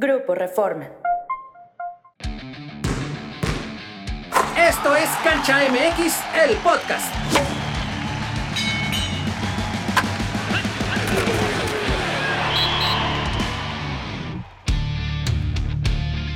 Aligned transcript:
Grupo 0.00 0.34
Reforma. 0.34 0.86
Esto 4.56 4.96
es 4.96 5.10
Cancha 5.22 5.58
MX, 5.68 6.14
el 6.42 6.56
podcast. 6.56 7.49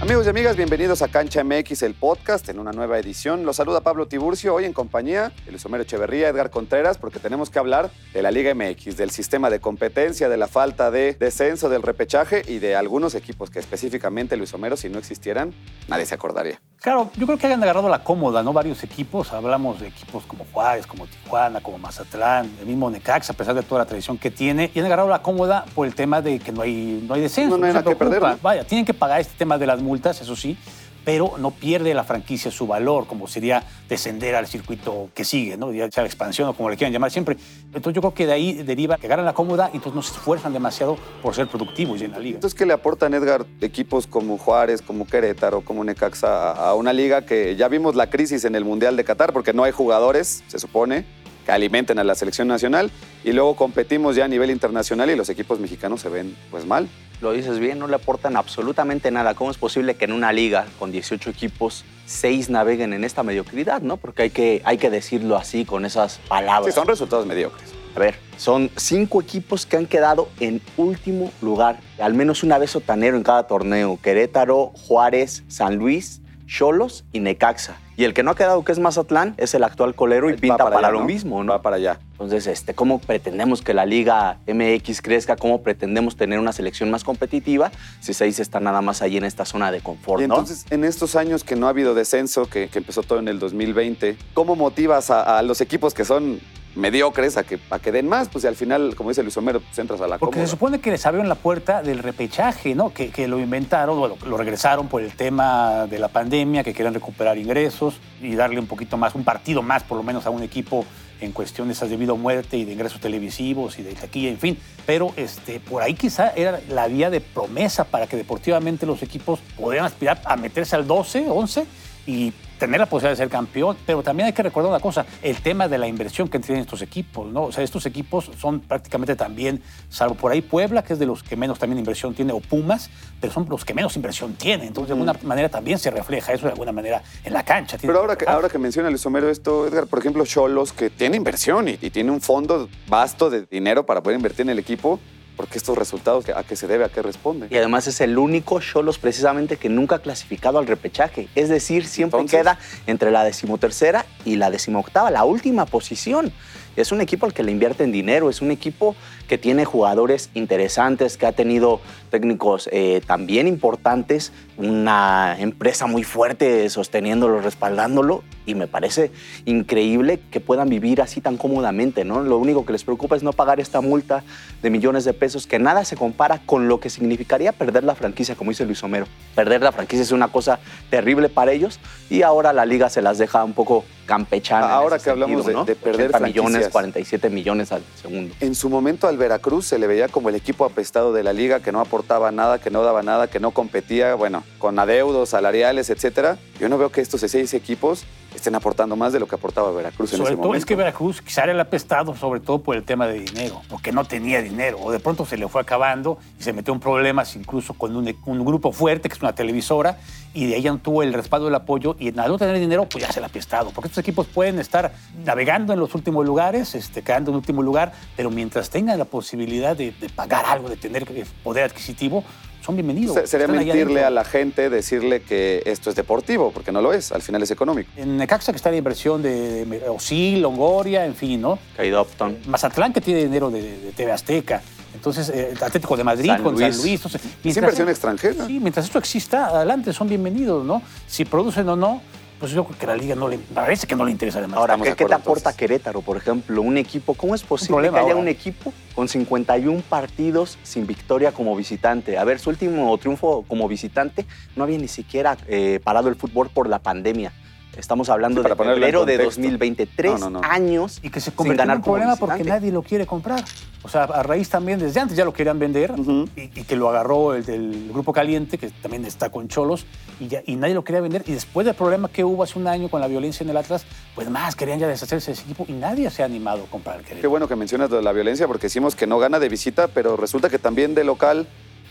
Amigos 0.04 0.26
y 0.26 0.28
amigas, 0.28 0.54
bienvenidos 0.54 1.00
a 1.00 1.08
Cancha 1.08 1.42
MX, 1.42 1.82
el 1.82 1.94
podcast, 1.94 2.46
en 2.50 2.58
una 2.58 2.72
nueva 2.72 2.98
edición. 2.98 3.46
Los 3.46 3.56
saluda 3.56 3.80
Pablo 3.80 4.06
Tiburcio, 4.06 4.52
hoy 4.52 4.66
en 4.66 4.74
compañía 4.74 5.32
de 5.46 5.50
Luis 5.50 5.64
Homero 5.64 5.82
Echeverría, 5.82 6.28
Edgar 6.28 6.50
Contreras, 6.50 6.98
porque 6.98 7.20
tenemos 7.20 7.48
que 7.48 7.58
hablar 7.58 7.90
de 8.12 8.20
la 8.20 8.30
Liga 8.30 8.54
MX, 8.54 8.98
del 8.98 9.10
sistema 9.10 9.48
de 9.48 9.60
competencia, 9.60 10.28
de 10.28 10.36
la 10.36 10.46
falta 10.46 10.90
de 10.90 11.14
descenso, 11.14 11.70
del 11.70 11.80
repechaje 11.80 12.42
y 12.46 12.58
de 12.58 12.76
algunos 12.76 13.14
equipos 13.14 13.48
que 13.48 13.60
específicamente, 13.60 14.36
Luis 14.36 14.52
Homero, 14.52 14.76
si 14.76 14.90
no 14.90 14.98
existieran, 14.98 15.54
nadie 15.88 16.04
se 16.04 16.14
acordaría. 16.14 16.60
Claro, 16.84 17.10
yo 17.16 17.24
creo 17.24 17.38
que 17.38 17.46
hayan 17.46 17.62
agarrado 17.62 17.88
la 17.88 18.00
cómoda, 18.00 18.42
¿no? 18.42 18.52
Varios 18.52 18.84
equipos, 18.84 19.32
hablamos 19.32 19.80
de 19.80 19.88
equipos 19.88 20.24
como 20.26 20.44
Juárez, 20.52 20.86
como 20.86 21.06
Tijuana, 21.06 21.62
como 21.62 21.78
Mazatlán, 21.78 22.58
el 22.60 22.66
mismo 22.66 22.90
Necaxa, 22.90 23.32
a 23.32 23.36
pesar 23.36 23.54
de 23.54 23.62
toda 23.62 23.78
la 23.78 23.86
tradición 23.86 24.18
que 24.18 24.30
tiene, 24.30 24.70
y 24.74 24.80
han 24.80 24.84
agarrado 24.84 25.08
la 25.08 25.22
cómoda 25.22 25.64
por 25.74 25.86
el 25.86 25.94
tema 25.94 26.20
de 26.20 26.38
que 26.38 26.52
no 26.52 26.60
hay, 26.60 27.02
no 27.08 27.14
hay 27.14 27.22
descenso. 27.22 27.52
No, 27.52 27.56
no 27.56 27.66
hay 27.68 27.72
nada 27.72 27.88
que 27.88 27.96
perder. 27.96 28.22
Vaya, 28.42 28.64
tienen 28.64 28.84
que 28.84 28.92
pagar 28.92 29.18
este 29.18 29.32
tema 29.34 29.56
de 29.56 29.66
las 29.66 29.80
multas, 29.80 30.20
eso 30.20 30.36
sí, 30.36 30.58
pero 31.04 31.34
no 31.38 31.50
pierde 31.50 31.94
la 31.94 32.04
franquicia 32.04 32.50
su 32.50 32.66
valor, 32.66 33.06
como 33.06 33.26
sería 33.26 33.62
descender 33.88 34.34
al 34.34 34.46
circuito 34.46 35.10
que 35.14 35.24
sigue, 35.24 35.56
¿no? 35.56 35.72
Ya 35.72 35.90
sea 35.90 36.02
la 36.02 36.08
expansión 36.08 36.48
o 36.48 36.54
como 36.54 36.70
le 36.70 36.76
quieran 36.76 36.92
llamar 36.92 37.10
siempre. 37.10 37.36
Entonces 37.66 37.94
yo 37.94 38.00
creo 38.00 38.14
que 38.14 38.26
de 38.26 38.32
ahí 38.32 38.52
deriva 38.62 38.96
que 38.96 39.06
agarran 39.06 39.26
la 39.26 39.34
cómoda 39.34 39.70
y 39.72 39.76
entonces 39.76 39.94
no 39.94 40.02
se 40.02 40.12
esfuerzan 40.12 40.52
demasiado 40.52 40.96
por 41.22 41.34
ser 41.34 41.46
productivos 41.48 42.00
en 42.02 42.12
la 42.12 42.18
liga. 42.18 42.36
Entonces, 42.36 42.58
¿qué 42.58 42.66
le 42.66 42.72
aportan, 42.72 43.14
Edgar, 43.14 43.46
equipos 43.60 44.06
como 44.06 44.38
Juárez, 44.38 44.82
como 44.82 45.06
Querétaro, 45.06 45.60
como 45.60 45.84
Necaxa 45.84 46.52
a 46.52 46.74
una 46.74 46.92
liga 46.92 47.22
que 47.26 47.56
ya 47.56 47.68
vimos 47.68 47.94
la 47.94 48.10
crisis 48.10 48.44
en 48.44 48.54
el 48.54 48.64
Mundial 48.64 48.96
de 48.96 49.04
Qatar 49.04 49.32
porque 49.32 49.52
no 49.52 49.64
hay 49.64 49.72
jugadores, 49.72 50.42
se 50.46 50.58
supone, 50.58 51.04
que 51.44 51.52
alimenten 51.52 51.98
a 51.98 52.04
la 52.04 52.14
selección 52.14 52.48
nacional 52.48 52.90
y 53.22 53.32
luego 53.32 53.54
competimos 53.54 54.16
ya 54.16 54.24
a 54.24 54.28
nivel 54.28 54.50
internacional 54.50 55.10
y 55.10 55.16
los 55.16 55.28
equipos 55.28 55.60
mexicanos 55.60 56.00
se 56.00 56.08
ven 56.08 56.36
pues 56.50 56.64
mal? 56.64 56.88
Lo 57.20 57.32
dices 57.32 57.58
bien, 57.58 57.78
no 57.78 57.86
le 57.88 57.94
aportan 57.96 58.36
absolutamente 58.36 59.10
nada. 59.10 59.34
¿Cómo 59.34 59.50
es 59.50 59.56
posible 59.56 59.94
que 59.94 60.04
en 60.04 60.12
una 60.12 60.32
liga 60.32 60.66
con 60.78 60.92
18 60.92 61.30
equipos, 61.30 61.84
6 62.06 62.50
naveguen 62.50 62.92
en 62.92 63.04
esta 63.04 63.22
mediocridad, 63.22 63.80
no? 63.80 63.96
Porque 63.96 64.22
hay 64.22 64.30
que, 64.30 64.60
hay 64.64 64.76
que 64.78 64.90
decirlo 64.90 65.36
así, 65.36 65.64
con 65.64 65.84
esas 65.84 66.14
Sí, 66.14 66.20
palabras. 66.28 66.74
son 66.74 66.86
resultados 66.86 67.24
mediocres. 67.26 67.72
A 67.96 68.00
ver, 68.00 68.16
son 68.36 68.70
cinco 68.76 69.20
equipos 69.22 69.66
que 69.66 69.76
han 69.76 69.86
quedado 69.86 70.28
en 70.40 70.60
último 70.76 71.30
lugar, 71.40 71.78
al 72.00 72.12
menos 72.12 72.42
una 72.42 72.58
vez 72.58 72.72
sotanero 72.72 73.16
en 73.16 73.22
cada 73.22 73.46
torneo. 73.46 73.98
Querétaro, 74.02 74.72
Juárez, 74.74 75.44
San 75.46 75.76
Luis, 75.76 76.20
Cholos 76.46 77.04
y 77.12 77.20
Necaxa. 77.20 77.76
Y 77.96 78.04
el 78.04 78.12
que 78.14 78.22
no 78.22 78.32
ha 78.32 78.34
quedado, 78.34 78.64
que 78.64 78.72
es 78.72 78.78
Mazatlán, 78.78 79.34
es 79.36 79.54
el 79.54 79.62
actual 79.62 79.94
colero 79.94 80.28
y 80.28 80.34
Va 80.34 80.38
pinta 80.38 80.56
para, 80.64 80.78
allá, 80.78 80.90
lo 80.90 81.00
¿no? 81.00 81.06
mismo, 81.06 81.44
¿no? 81.44 81.52
Va 81.52 81.62
para 81.62 81.76
allá. 81.76 82.00
Entonces, 82.12 82.46
este, 82.46 82.74
¿cómo 82.74 82.98
pretendemos 82.98 83.62
que 83.62 83.74
la 83.74 83.86
Liga 83.86 84.38
MX 84.46 85.00
crezca? 85.02 85.36
¿Cómo 85.36 85.62
pretendemos 85.62 86.16
tener 86.16 86.38
una 86.38 86.52
selección 86.52 86.90
más 86.90 87.04
competitiva 87.04 87.70
si 88.00 88.14
seis 88.14 88.40
está 88.40 88.58
nada 88.60 88.80
más 88.80 89.02
ahí 89.02 89.16
en 89.16 89.24
esta 89.24 89.44
zona 89.44 89.70
de 89.70 89.80
confort, 89.80 90.22
Y 90.22 90.26
¿no? 90.26 90.34
entonces, 90.34 90.66
en 90.70 90.84
estos 90.84 91.14
años 91.16 91.44
que 91.44 91.56
no 91.56 91.66
ha 91.66 91.70
habido 91.70 91.94
descenso, 91.94 92.46
que, 92.46 92.68
que 92.68 92.78
empezó 92.78 93.02
todo 93.02 93.18
en 93.18 93.28
el 93.28 93.38
2020, 93.38 94.16
¿cómo 94.34 94.56
motivas 94.56 95.10
a, 95.10 95.38
a 95.38 95.42
los 95.42 95.60
equipos 95.60 95.94
que 95.94 96.04
son 96.04 96.40
mediocres 96.76 97.36
a 97.36 97.44
que, 97.44 97.58
a 97.70 97.78
que 97.78 97.92
den 97.92 98.08
más? 98.08 98.28
Pues 98.28 98.44
y 98.44 98.46
al 98.46 98.56
final, 98.56 98.94
como 98.96 99.10
dice 99.10 99.22
Luis 99.22 99.36
Homero, 99.36 99.60
pues 99.60 99.78
entras 99.78 100.00
a 100.00 100.06
la 100.06 100.18
Porque 100.18 100.34
cómoda. 100.34 100.46
se 100.46 100.50
supone 100.50 100.80
que 100.80 100.90
les 100.90 101.04
abrieron 101.06 101.28
la 101.28 101.34
puerta 101.34 101.82
del 101.82 101.98
repechaje, 101.98 102.74
¿no? 102.74 102.92
Que, 102.92 103.10
que 103.10 103.28
lo 103.28 103.38
inventaron, 103.38 103.98
bueno, 103.98 104.16
lo 104.26 104.36
regresaron 104.36 104.88
por 104.88 105.02
el 105.02 105.12
tema 105.14 105.86
de 105.86 105.98
la 105.98 106.08
pandemia, 106.08 106.64
que 106.64 106.74
querían 106.74 106.94
recuperar 106.94 107.38
ingresos 107.38 108.00
y 108.20 108.34
darle 108.34 108.58
un 108.58 108.66
poquito 108.66 108.96
más, 108.96 109.14
un 109.14 109.24
partido 109.24 109.62
más 109.62 109.82
por 109.82 109.96
lo 109.96 110.02
menos 110.02 110.26
a 110.26 110.30
un 110.30 110.42
equipo 110.42 110.84
en 111.20 111.32
cuestión 111.32 111.68
de 111.68 111.74
esas 111.74 111.88
debido 111.88 112.14
a 112.14 112.16
muerte 112.16 112.56
y 112.56 112.64
de 112.64 112.72
ingresos 112.72 113.00
televisivos 113.00 113.78
y 113.78 113.82
de 113.82 113.94
taquilla, 113.94 114.28
en 114.28 114.38
fin. 114.38 114.58
Pero 114.84 115.12
este, 115.16 115.60
por 115.60 115.82
ahí 115.82 115.94
quizá 115.94 116.30
era 116.34 116.60
la 116.68 116.86
vía 116.88 117.08
de 117.08 117.20
promesa 117.20 117.84
para 117.84 118.06
que 118.06 118.16
deportivamente 118.16 118.84
los 118.84 119.02
equipos 119.02 119.40
pudieran 119.56 119.86
aspirar 119.86 120.20
a 120.24 120.36
meterse 120.36 120.76
al 120.76 120.86
12, 120.86 121.26
11 121.30 121.66
y 122.06 122.32
tener 122.58 122.80
la 122.80 122.86
posibilidad 122.86 123.12
de 123.12 123.16
ser 123.16 123.28
campeón, 123.28 123.76
pero 123.86 124.02
también 124.02 124.26
hay 124.26 124.32
que 124.32 124.42
recordar 124.42 124.70
una 124.70 124.80
cosa, 124.80 125.06
el 125.22 125.40
tema 125.42 125.68
de 125.68 125.78
la 125.78 125.86
inversión 125.86 126.28
que 126.28 126.38
tienen 126.38 126.62
estos 126.62 126.82
equipos, 126.82 127.26
¿no? 127.26 127.44
O 127.44 127.52
sea, 127.52 127.64
estos 127.64 127.86
equipos 127.86 128.30
son 128.38 128.60
prácticamente 128.60 129.16
también, 129.16 129.62
salvo 129.88 130.14
por 130.14 130.32
ahí 130.32 130.42
Puebla, 130.42 130.82
que 130.82 130.92
es 130.92 130.98
de 130.98 131.06
los 131.06 131.22
que 131.22 131.36
menos 131.36 131.58
también 131.58 131.78
inversión 131.78 132.14
tiene, 132.14 132.32
o 132.32 132.40
Pumas, 132.40 132.90
pero 133.20 133.32
son 133.32 133.46
los 133.48 133.64
que 133.64 133.74
menos 133.74 133.96
inversión 133.96 134.34
tienen. 134.34 134.68
Entonces, 134.68 134.88
de 134.88 134.92
alguna 134.94 135.18
manera 135.22 135.48
también 135.48 135.78
se 135.78 135.90
refleja 135.90 136.32
eso 136.32 136.46
de 136.46 136.52
alguna 136.52 136.72
manera 136.72 137.02
en 137.24 137.32
la 137.32 137.44
cancha. 137.44 137.78
Tiene 137.78 137.92
Pero 137.92 138.00
ahora 138.00 138.16
que, 138.16 138.24
ahora 138.26 138.48
que 138.48 138.58
menciona 138.58 138.90
Luis 138.90 139.04
Homero 139.06 139.30
esto, 139.30 139.66
Edgar, 139.66 139.86
por 139.86 139.98
ejemplo, 139.98 140.24
Cholos, 140.24 140.72
que 140.72 140.90
tiene 140.90 141.16
inversión 141.16 141.68
y, 141.68 141.78
y 141.80 141.90
tiene 141.90 142.10
un 142.10 142.20
fondo 142.20 142.68
vasto 142.88 143.30
de 143.30 143.46
dinero 143.46 143.86
para 143.86 144.02
poder 144.02 144.18
invertir 144.18 144.42
en 144.42 144.50
el 144.50 144.58
equipo, 144.58 145.00
porque 145.36 145.58
estos 145.58 145.76
resultados, 145.76 146.24
¿a 146.28 146.42
qué 146.44 146.56
se 146.56 146.66
debe? 146.66 146.84
¿A 146.84 146.88
qué 146.88 147.02
responde? 147.02 147.48
Y 147.50 147.56
además 147.56 147.86
es 147.86 148.00
el 148.00 148.16
único 148.18 148.60
Cholos 148.60 148.98
precisamente 148.98 149.56
que 149.56 149.68
nunca 149.68 149.96
ha 149.96 149.98
clasificado 150.00 150.58
al 150.58 150.66
repechaje. 150.66 151.28
Es 151.34 151.48
decir, 151.48 151.86
siempre 151.86 152.20
Entonces- 152.20 152.40
queda 152.40 152.58
entre 152.86 153.10
la 153.10 153.24
decimotercera 153.24 154.06
y 154.24 154.36
la 154.36 154.50
decimoctava, 154.50 155.10
la 155.10 155.24
última 155.24 155.66
posición. 155.66 156.32
Es 156.76 156.90
un 156.90 157.00
equipo 157.00 157.26
al 157.26 157.32
que 157.32 157.42
le 157.44 157.52
invierten 157.52 157.92
dinero, 157.92 158.30
es 158.30 158.42
un 158.42 158.50
equipo 158.50 158.96
que 159.28 159.38
tiene 159.38 159.64
jugadores 159.64 160.30
interesantes, 160.34 161.16
que 161.16 161.26
ha 161.26 161.32
tenido 161.32 161.80
técnicos 162.10 162.68
eh, 162.72 163.00
también 163.06 163.46
importantes, 163.46 164.32
una 164.56 165.36
empresa 165.38 165.86
muy 165.86 166.02
fuerte 166.02 166.68
sosteniéndolo, 166.68 167.40
respaldándolo, 167.40 168.24
y 168.44 168.54
me 168.54 168.66
parece 168.66 169.12
increíble 169.44 170.20
que 170.30 170.40
puedan 170.40 170.68
vivir 170.68 171.00
así 171.00 171.20
tan 171.20 171.36
cómodamente, 171.36 172.04
¿no? 172.04 172.22
Lo 172.22 172.38
único 172.38 172.66
que 172.66 172.72
les 172.72 172.84
preocupa 172.84 173.16
es 173.16 173.22
no 173.22 173.32
pagar 173.32 173.60
esta 173.60 173.80
multa 173.80 174.24
de 174.60 174.70
millones 174.70 175.04
de 175.04 175.12
pesos, 175.12 175.46
que 175.46 175.58
nada 175.58 175.84
se 175.84 175.96
compara 175.96 176.40
con 176.44 176.68
lo 176.68 176.80
que 176.80 176.90
significaría 176.90 177.52
perder 177.52 177.84
la 177.84 177.94
franquicia, 177.94 178.34
como 178.34 178.50
dice 178.50 178.66
Luis 178.66 178.82
Homero. 178.82 179.06
Perder 179.34 179.62
la 179.62 179.72
franquicia 179.72 180.02
es 180.02 180.12
una 180.12 180.28
cosa 180.28 180.58
terrible 180.90 181.28
para 181.28 181.52
ellos, 181.52 181.78
y 182.10 182.22
ahora 182.22 182.52
la 182.52 182.66
liga 182.66 182.90
se 182.90 183.00
las 183.00 183.18
deja 183.18 183.44
un 183.44 183.54
poco 183.54 183.84
campechanas. 184.06 184.68
en 184.70 184.74
Ahora 184.74 184.98
que 184.98 185.10
hablamos 185.10 185.44
de- 185.46 185.52
de 185.64 185.74
perder 185.76 186.08
80 186.08 186.20
millones, 186.20 186.50
franquicias. 186.52 186.72
47 186.72 187.30
millones 187.30 187.72
al 187.72 187.82
segundo. 188.00 188.34
En 188.40 188.54
su 188.54 188.68
momento 188.68 189.08
al 189.08 189.16
Veracruz 189.16 189.66
se 189.66 189.78
le 189.78 189.86
veía 189.86 190.08
como 190.08 190.28
el 190.28 190.34
equipo 190.34 190.64
apestado 190.64 191.12
de 191.12 191.22
la 191.22 191.32
liga, 191.32 191.60
que 191.60 191.72
no 191.72 191.80
aportaba 191.80 192.30
nada, 192.30 192.58
que 192.58 192.70
no 192.70 192.82
daba 192.82 193.02
nada, 193.02 193.28
que 193.28 193.40
no 193.40 193.50
competía, 193.52 194.14
bueno, 194.14 194.44
con 194.58 194.78
adeudos, 194.78 195.30
salariales, 195.30 195.90
etcétera. 195.90 196.38
Yo 196.64 196.70
no 196.70 196.78
veo 196.78 196.90
que 196.90 197.02
estos 197.02 197.20
seis 197.20 197.52
equipos 197.52 198.06
estén 198.34 198.54
aportando 198.54 198.96
más 198.96 199.12
de 199.12 199.20
lo 199.20 199.28
que 199.28 199.34
aportaba 199.34 199.70
Veracruz 199.70 200.10
en 200.14 200.16
Sobre 200.16 200.30
ese 200.30 200.36
todo 200.36 200.46
momento. 200.46 200.58
es 200.60 200.64
que 200.64 200.74
Veracruz 200.74 201.20
quizá 201.20 201.42
era 201.42 201.52
el 201.52 201.60
apestado, 201.60 202.16
sobre 202.16 202.40
todo 202.40 202.62
por 202.62 202.74
el 202.74 202.84
tema 202.84 203.06
de 203.06 203.20
dinero, 203.20 203.60
porque 203.68 203.92
no 203.92 204.06
tenía 204.06 204.40
dinero, 204.40 204.78
o 204.80 204.90
de 204.90 204.98
pronto 204.98 205.26
se 205.26 205.36
le 205.36 205.46
fue 205.46 205.60
acabando 205.60 206.16
y 206.40 206.42
se 206.42 206.54
metió 206.54 206.72
en 206.72 206.80
problemas 206.80 207.36
incluso 207.36 207.74
con 207.74 207.94
un, 207.94 208.16
un 208.24 208.44
grupo 208.46 208.72
fuerte, 208.72 209.10
que 209.10 209.14
es 209.14 209.20
una 209.20 209.34
televisora, 209.34 209.98
y 210.32 210.46
de 210.46 210.54
ahí 210.54 210.64
no 210.64 210.78
tuvo 210.78 211.02
el 211.02 211.12
respaldo 211.12 211.44
del 211.44 211.54
apoyo, 211.54 211.96
y 211.98 212.18
al 212.18 212.30
no 212.30 212.38
tener 212.38 212.58
dinero, 212.58 212.88
pues 212.88 213.04
ya 213.04 213.12
se 213.12 213.20
le 213.20 213.26
ha 213.26 213.28
apestado, 213.28 213.68
porque 213.70 213.88
estos 213.88 214.00
equipos 214.00 214.26
pueden 214.26 214.58
estar 214.58 214.94
navegando 215.22 215.74
en 215.74 215.80
los 215.80 215.94
últimos 215.94 216.24
lugares, 216.24 216.74
este, 216.74 217.02
quedando 217.02 217.30
en 217.30 217.36
último 217.36 217.62
lugar, 217.62 217.92
pero 218.16 218.30
mientras 218.30 218.70
tengan 218.70 218.98
la 218.98 219.04
posibilidad 219.04 219.76
de, 219.76 219.90
de 219.90 220.08
pagar 220.08 220.46
algo, 220.46 220.70
de 220.70 220.76
tener 220.76 221.04
poder 221.42 221.64
adquisitivo, 221.64 222.24
son 222.64 222.76
bienvenidos. 222.76 223.14
Se- 223.14 223.26
Sería 223.26 223.46
mentirle 223.48 224.04
a 224.04 224.10
la 224.10 224.24
gente 224.24 224.70
decirle 224.70 225.20
que 225.22 225.62
esto 225.66 225.90
es 225.90 225.96
deportivo, 225.96 226.50
porque 226.52 226.72
no 226.72 226.80
lo 226.80 226.92
es, 226.92 227.12
al 227.12 227.20
final 227.22 227.42
es 227.42 227.50
económico. 227.50 227.90
En 227.96 228.16
Necaxa, 228.16 228.52
que 228.52 228.56
está 228.56 228.70
la 228.70 228.76
inversión 228.76 229.22
de, 229.22 229.64
de 229.66 229.88
Osil, 229.88 230.40
Longoria, 230.40 231.04
en 231.04 231.14
fin, 231.14 231.40
¿no? 231.40 231.58
Caído 231.76 232.00
Upton. 232.02 232.38
Mazatlán 232.46 232.92
que 232.92 233.00
tiene 233.00 233.22
dinero 233.24 233.50
de, 233.50 233.60
de 233.78 233.92
TV 233.92 234.12
Azteca. 234.12 234.62
Entonces, 234.94 235.28
eh, 235.28 235.50
el 235.56 235.62
Atlético 235.62 235.96
de 235.96 236.04
Madrid 236.04 236.28
San 236.30 236.42
con 236.42 236.54
Luis. 236.54 236.74
San 236.76 236.82
Luis. 236.84 236.94
Entonces, 237.04 237.20
Es 237.44 237.56
inversión 237.56 237.88
extranjera. 237.88 238.46
Sí, 238.46 238.60
mientras 238.60 238.86
esto 238.86 238.98
exista, 238.98 239.46
adelante, 239.48 239.92
son 239.92 240.08
bienvenidos, 240.08 240.64
¿no? 240.64 240.80
Si 241.06 241.24
producen 241.24 241.68
o 241.68 241.76
no, 241.76 242.00
pues 242.44 242.52
yo 242.52 242.62
creo 242.64 242.78
que 242.78 242.84
a 242.84 242.88
la 242.88 242.96
liga 242.96 243.14
no 243.14 243.26
le, 243.26 243.38
parece 243.38 243.86
que 243.86 243.96
no 243.96 244.04
le 244.04 244.10
interesa 244.10 244.38
demasiado. 244.38 244.60
Ahora, 244.60 244.76
¿qué, 244.76 244.90
de 244.90 244.96
qué 244.96 245.06
te 245.06 245.14
aporta 245.14 245.48
entonces. 245.48 245.56
Querétaro, 245.56 246.02
por 246.02 246.18
ejemplo? 246.18 246.60
Un 246.60 246.76
equipo, 246.76 247.14
¿cómo 247.14 247.34
es 247.34 247.42
posible 247.42 247.76
problema 247.76 247.96
que 247.96 248.04
haya 248.04 248.12
ahora. 248.12 248.20
un 248.20 248.28
equipo 248.28 248.74
con 248.94 249.08
51 249.08 249.82
partidos 249.88 250.58
sin 250.62 250.86
victoria 250.86 251.32
como 251.32 251.56
visitante? 251.56 252.18
A 252.18 252.24
ver, 252.24 252.38
su 252.38 252.50
último 252.50 252.98
triunfo 252.98 253.46
como 253.48 253.66
visitante 253.66 254.26
no 254.56 254.64
había 254.64 254.76
ni 254.76 254.88
siquiera 254.88 255.38
eh, 255.48 255.80
parado 255.82 256.10
el 256.10 256.16
fútbol 256.16 256.50
por 256.50 256.68
la 256.68 256.80
pandemia. 256.80 257.32
Estamos 257.76 258.08
hablando 258.08 258.42
Sí, 258.42 258.48
para 258.48 258.54
de 258.54 258.74
febrero 258.74 259.04
de 259.04 259.14
contexto. 259.16 259.40
2023 259.42 260.20
No, 260.20 260.30
no, 260.30 260.40
no. 260.40 260.48
años 260.48 261.00
y 261.02 261.10
que 261.10 261.20
se 261.20 261.30
sin 261.30 261.36
convirtió 261.36 261.64
en 261.64 261.70
un 261.72 261.82
problema 261.82 262.16
porque 262.16 262.44
nadie 262.44 262.70
lo 262.72 262.82
quiere 262.82 263.06
comprar. 263.06 263.44
O 263.82 263.88
sea, 263.88 264.04
a 264.04 264.22
raíz 264.22 264.48
también, 264.48 264.78
desde 264.78 264.98
antes 265.00 265.14
ya 265.16 265.24
lo 265.26 265.32
querían 265.34 265.58
vender 265.58 265.92
y, 266.36 266.42
y 266.42 266.64
que 266.64 266.74
lo 266.74 266.88
agarró 266.88 267.34
el 267.34 267.44
del 267.44 267.90
Grupo 267.92 268.12
Caliente, 268.14 268.56
que 268.56 268.70
también 268.70 269.04
está 269.04 269.28
con 269.30 269.46
Cholos, 269.48 269.84
y, 270.20 270.28
ya, 270.28 270.40
y 270.46 270.56
nadie 270.56 270.72
lo 270.72 270.84
quería 270.84 271.02
vender. 271.02 271.22
Y 271.26 271.32
después 271.32 271.66
del 271.66 271.74
problema 271.74 272.08
que 272.08 272.24
hubo 272.24 272.42
hace 272.42 272.58
un 272.58 272.66
año 272.66 272.88
con 272.88 273.00
la 273.02 273.08
violencia 273.08 273.44
en 273.44 273.50
el 273.50 273.56
Atlas, 273.58 273.84
pues 274.14 274.30
más 274.30 274.56
querían 274.56 274.78
ya 274.78 274.88
deshacerse 274.88 275.32
de 275.32 275.32
ese 275.34 275.42
equipo 275.42 275.66
y 275.68 275.72
nadie 275.72 276.08
se 276.10 276.22
ha 276.22 276.26
animado 276.26 276.64
a 276.64 276.66
comprar 276.70 276.96
el 276.96 277.02
Qué 277.02 277.08
Querétaro. 277.08 277.30
bueno 277.30 277.46
que 277.46 277.56
mencionas 277.56 277.90
lo 277.90 277.96
de 277.98 278.02
la 278.02 278.12
violencia, 278.12 278.46
porque 278.46 278.68
decimos 278.68 278.96
que 278.96 279.06
no 279.06 279.18
gana 279.18 279.38
de 279.38 279.50
visita, 279.50 279.88
pero 279.88 280.16
resulta 280.16 280.48
que 280.48 280.58
también 280.58 280.94
de 280.94 281.04
local 281.04 281.46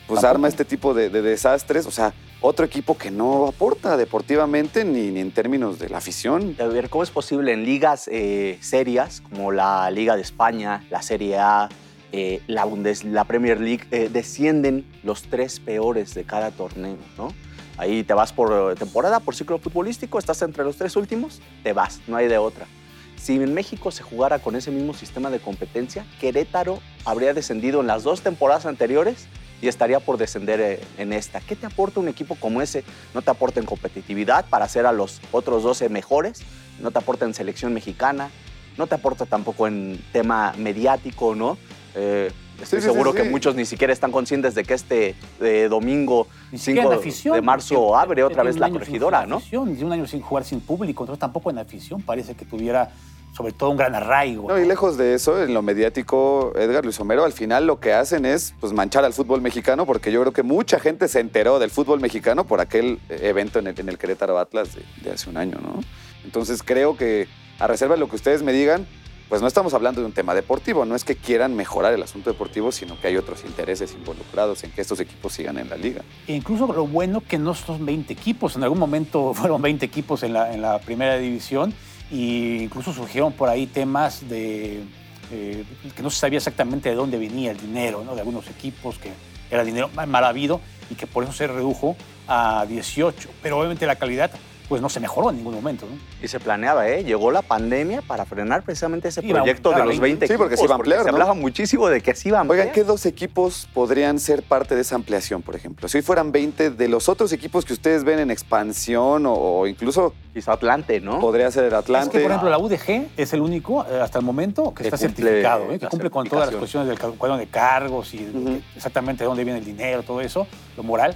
pues 0.07 0.19
Tampoco. 0.19 0.27
arma 0.27 0.47
este 0.47 0.65
tipo 0.65 0.93
de, 0.95 1.09
de 1.09 1.21
desastres. 1.21 1.85
O 1.85 1.91
sea, 1.91 2.11
otro 2.45 2.65
equipo 2.65 2.97
que 2.97 3.09
no 3.09 3.47
aporta 3.47 3.95
deportivamente 3.95 4.83
ni, 4.83 5.11
ni 5.11 5.21
en 5.21 5.31
términos 5.31 5.79
de 5.79 5.87
la 5.87 5.99
afición. 5.99 6.57
A 6.59 6.65
ver, 6.65 6.89
¿cómo 6.89 7.01
es 7.01 7.09
posible 7.09 7.53
en 7.53 7.63
ligas 7.63 8.09
eh, 8.11 8.57
serias 8.59 9.21
como 9.21 9.53
la 9.53 9.89
Liga 9.91 10.17
de 10.17 10.23
España, 10.23 10.83
la 10.89 11.01
Serie 11.01 11.37
A, 11.39 11.69
eh, 12.11 12.41
la, 12.47 12.65
Bundes- 12.65 13.05
la 13.05 13.23
Premier 13.23 13.61
League, 13.61 13.85
eh, 13.91 14.09
descienden 14.11 14.85
los 15.03 15.23
tres 15.23 15.61
peores 15.61 16.13
de 16.13 16.25
cada 16.25 16.51
torneo, 16.51 16.97
¿no? 17.17 17.29
Ahí 17.77 18.03
te 18.03 18.13
vas 18.13 18.33
por 18.33 18.75
temporada, 18.75 19.21
por 19.21 19.35
ciclo 19.35 19.57
futbolístico, 19.57 20.19
estás 20.19 20.41
entre 20.41 20.65
los 20.65 20.75
tres 20.75 20.97
últimos, 20.97 21.41
te 21.63 21.71
vas, 21.71 22.01
no 22.07 22.17
hay 22.17 22.27
de 22.27 22.37
otra. 22.37 22.67
Si 23.15 23.35
en 23.35 23.53
México 23.53 23.89
se 23.89 24.03
jugara 24.03 24.39
con 24.39 24.57
ese 24.57 24.69
mismo 24.69 24.93
sistema 24.93 25.29
de 25.29 25.39
competencia, 25.39 26.05
Querétaro 26.19 26.81
habría 27.05 27.33
descendido 27.33 27.79
en 27.79 27.87
las 27.87 28.03
dos 28.03 28.21
temporadas 28.21 28.65
anteriores 28.65 29.27
y 29.63 29.69
estaría 29.69 30.01
por 30.01 30.17
descender 30.17 30.59
eh, 30.59 30.79
en 30.97 31.13
esta. 31.13 31.39
¿Qué 31.39 31.55
te 31.55 31.65
aporta 31.65 32.01
un 32.01 32.09
equipo 32.09 32.35
como 32.35 32.61
ese? 32.61 32.83
No 33.13 33.21
te 33.21 33.31
aporta 33.31 33.61
en 33.61 33.65
competitividad 33.65 34.45
para 34.49 34.65
hacer 34.65 34.85
a 34.85 34.91
los 34.91 35.21
otros 35.31 35.63
12 35.63 35.87
mejores, 35.87 36.41
no 36.81 36.91
te 36.91 36.99
aporta 36.99 37.23
en 37.23 37.33
selección 37.33 37.73
mexicana, 37.73 38.29
no 38.77 38.87
te 38.87 38.95
aporta 38.95 39.25
tampoco 39.25 39.65
en 39.65 40.03
tema 40.11 40.53
mediático, 40.57 41.33
¿no? 41.33 41.57
Eh, 41.95 42.29
estoy 42.61 42.81
Sí, 42.81 42.87
seguro 42.87 43.11
sí, 43.11 43.17
que 43.19 43.23
muchos 43.29 43.55
ni 43.55 43.63
siquiera 43.65 43.93
están 43.93 44.11
conscientes 44.11 44.53
de 44.53 44.65
que 44.65 44.73
este 44.73 45.15
eh, 45.39 45.67
domingo 45.69 46.27
Ni 46.51 46.57
siquiera 46.57 46.81
5 46.81 46.93
en 46.93 46.99
afición. 46.99 47.35
de 47.35 47.41
marzo 47.41 47.95
abre 47.95 48.21
otra 48.21 48.43
vez 48.43 48.57
la 48.57 48.69
corregidora, 48.69 49.25
¿no? 49.25 49.37
afición, 49.37 49.69
un 49.81 49.91
año 49.93 50.05
sin 50.07 50.21
jugar 50.21 50.43
sin 50.43 50.59
público, 50.59 51.03
entonces 51.03 51.21
tampoco 51.21 51.49
en 51.51 51.59
afición 51.59 52.01
parece 52.01 52.35
que 52.35 52.43
tuviera 52.43 52.91
sobre 53.33 53.51
todo 53.51 53.71
un 53.71 53.77
gran 53.77 53.95
arraigo. 53.95 54.47
No, 54.47 54.59
y 54.59 54.65
lejos 54.65 54.95
de 54.97 55.15
eso, 55.15 55.41
en 55.41 55.53
lo 55.53 55.61
mediático, 55.61 56.53
Edgar 56.55 56.83
Luis 56.83 56.99
Homero, 56.99 57.23
al 57.23 57.33
final 57.33 57.65
lo 57.65 57.79
que 57.79 57.91
hacen 57.93 58.25
es 58.25 58.53
pues, 58.59 58.73
manchar 58.73 59.03
al 59.05 59.13
fútbol 59.13 59.41
mexicano, 59.41 59.85
porque 59.85 60.11
yo 60.11 60.21
creo 60.21 60.33
que 60.33 60.43
mucha 60.43 60.79
gente 60.79 61.07
se 61.07 61.19
enteró 61.19 61.59
del 61.59 61.71
fútbol 61.71 61.99
mexicano 61.99 62.45
por 62.45 62.61
aquel 62.61 62.99
eh, 63.09 63.19
evento 63.23 63.59
en 63.59 63.67
el, 63.67 63.79
en 63.79 63.89
el 63.89 63.97
Querétaro 63.97 64.37
Atlas 64.37 64.75
de, 64.75 64.83
de 65.03 65.11
hace 65.11 65.29
un 65.29 65.37
año, 65.37 65.57
¿no? 65.61 65.81
Entonces 66.23 66.61
creo 66.63 66.95
que, 66.95 67.27
a 67.59 67.67
reserva 67.67 67.95
de 67.95 67.99
lo 67.99 68.07
que 68.07 68.15
ustedes 68.15 68.43
me 68.43 68.53
digan, 68.53 68.87
pues 69.29 69.41
no 69.41 69.47
estamos 69.47 69.73
hablando 69.73 70.01
de 70.01 70.05
un 70.05 70.13
tema 70.13 70.35
deportivo, 70.35 70.85
no 70.85 70.95
es 70.95 71.03
que 71.03 71.15
quieran 71.15 71.55
mejorar 71.55 71.91
el 71.93 72.03
asunto 72.03 72.29
deportivo, 72.29 72.71
sino 72.71 72.99
que 72.99 73.07
hay 73.07 73.17
otros 73.17 73.43
intereses 73.45 73.93
involucrados 73.93 74.63
en 74.63 74.69
que 74.69 74.81
estos 74.81 74.99
equipos 74.99 75.33
sigan 75.33 75.57
en 75.57 75.69
la 75.69 75.75
liga. 75.75 76.03
E 76.27 76.35
incluso 76.35 76.71
lo 76.71 76.85
bueno 76.85 77.23
que 77.27 77.39
no 77.39 77.55
son 77.55 77.83
20 77.83 78.13
equipos, 78.13 78.55
en 78.55 78.63
algún 78.63 78.77
momento 78.77 79.33
fueron 79.33 79.59
20 79.59 79.83
equipos 79.83 80.21
en 80.21 80.33
la, 80.33 80.53
en 80.53 80.61
la 80.61 80.77
primera 80.79 81.17
división 81.17 81.73
e 82.11 82.63
incluso 82.63 82.93
surgieron 82.93 83.33
por 83.33 83.49
ahí 83.49 83.67
temas 83.67 84.27
de 84.27 84.83
eh, 85.31 85.63
que 85.95 86.03
no 86.03 86.09
se 86.09 86.19
sabía 86.19 86.37
exactamente 86.37 86.89
de 86.89 86.95
dónde 86.95 87.17
venía 87.17 87.51
el 87.51 87.57
dinero, 87.57 88.03
¿no? 88.03 88.13
de 88.13 88.21
algunos 88.21 88.47
equipos 88.49 88.97
que 88.99 89.11
era 89.49 89.63
dinero 89.63 89.89
mal 89.93 90.23
habido 90.23 90.61
y 90.89 90.95
que 90.95 91.07
por 91.07 91.23
eso 91.23 91.33
se 91.33 91.47
redujo 91.47 91.95
a 92.27 92.65
18, 92.67 93.29
pero 93.41 93.57
obviamente 93.57 93.85
la 93.85 93.95
calidad 93.95 94.31
pues 94.73 94.81
no 94.81 94.89
se 94.89 94.99
mejoró 94.99 95.29
en 95.29 95.35
ningún 95.35 95.53
momento. 95.53 95.85
¿no? 95.85 95.95
Y 96.19 96.27
se 96.27 96.39
planeaba, 96.39 96.89
¿eh? 96.89 97.03
Llegó 97.03 97.29
la 97.29 97.43
pandemia 97.43 98.01
para 98.01 98.25
frenar 98.25 98.63
precisamente 98.63 99.09
ese 99.09 99.23
Iba 99.23 99.37
proyecto 99.37 99.69
de 99.69 99.77
los 99.85 99.99
20. 99.99 100.01
20 100.01 100.27
Sí, 100.27 100.33
porque 100.35 100.57
se 100.57 100.63
equipos, 100.63 100.65
iba 100.65 100.73
a 100.73 100.77
ampliar, 100.77 101.03
Se 101.03 101.09
hablaba 101.09 101.35
muchísimo 101.35 101.87
de 101.89 102.01
que 102.01 102.15
se 102.15 102.29
iba 102.29 102.39
a 102.39 102.41
ampliar. 102.41 102.61
Oigan, 102.61 102.73
¿qué 102.73 102.83
dos 102.83 103.05
equipos 103.05 103.69
podrían 103.71 104.17
ser 104.17 104.41
parte 104.41 104.73
de 104.73 104.81
esa 104.81 104.95
ampliación, 104.95 105.43
por 105.43 105.55
ejemplo? 105.55 105.87
Si 105.87 105.97
hoy 105.97 106.01
fueran 106.01 106.31
20 106.31 106.71
de 106.71 106.87
los 106.87 107.07
otros 107.07 107.31
equipos 107.33 107.65
que 107.65 107.73
ustedes 107.73 108.03
ven 108.03 108.17
en 108.17 108.31
expansión 108.31 109.27
o, 109.27 109.33
o 109.35 109.67
incluso 109.67 110.15
Quizá 110.33 110.53
Atlante, 110.53 110.99
¿no? 110.99 111.19
podría 111.19 111.51
ser 111.51 111.65
el 111.65 111.73
Es 111.73 111.77
Atlante. 111.77 112.17
que, 112.17 112.23
por 112.23 112.31
ejemplo, 112.31 112.49
la 112.49 112.57
UDG 112.57 113.09
es 113.15 113.33
el 113.33 113.41
único 113.41 113.85
eh, 113.85 114.01
hasta 114.01 114.17
el 114.17 114.25
momento 114.25 114.73
que 114.73 114.81
Que 114.81 114.89
está 114.89 114.97
cumple 114.97 115.23
certificado, 115.23 115.71
¿eh? 115.71 115.77
que 115.77 115.87
cumple 115.87 116.09
con 116.09 116.27
todas 116.27 116.47
las 116.47 116.55
cuestiones 116.55 116.89
del 116.89 116.97
cuadro 116.97 117.37
de 117.37 117.45
cargos 117.45 118.15
y 118.15 118.61
exactamente 118.75 119.23
de 119.23 119.27
dónde 119.27 119.43
viene 119.43 119.59
el 119.59 119.65
dinero, 119.65 120.01
todo 120.01 120.19
eso, 120.21 120.47
lo 120.75 120.81
moral. 120.81 121.15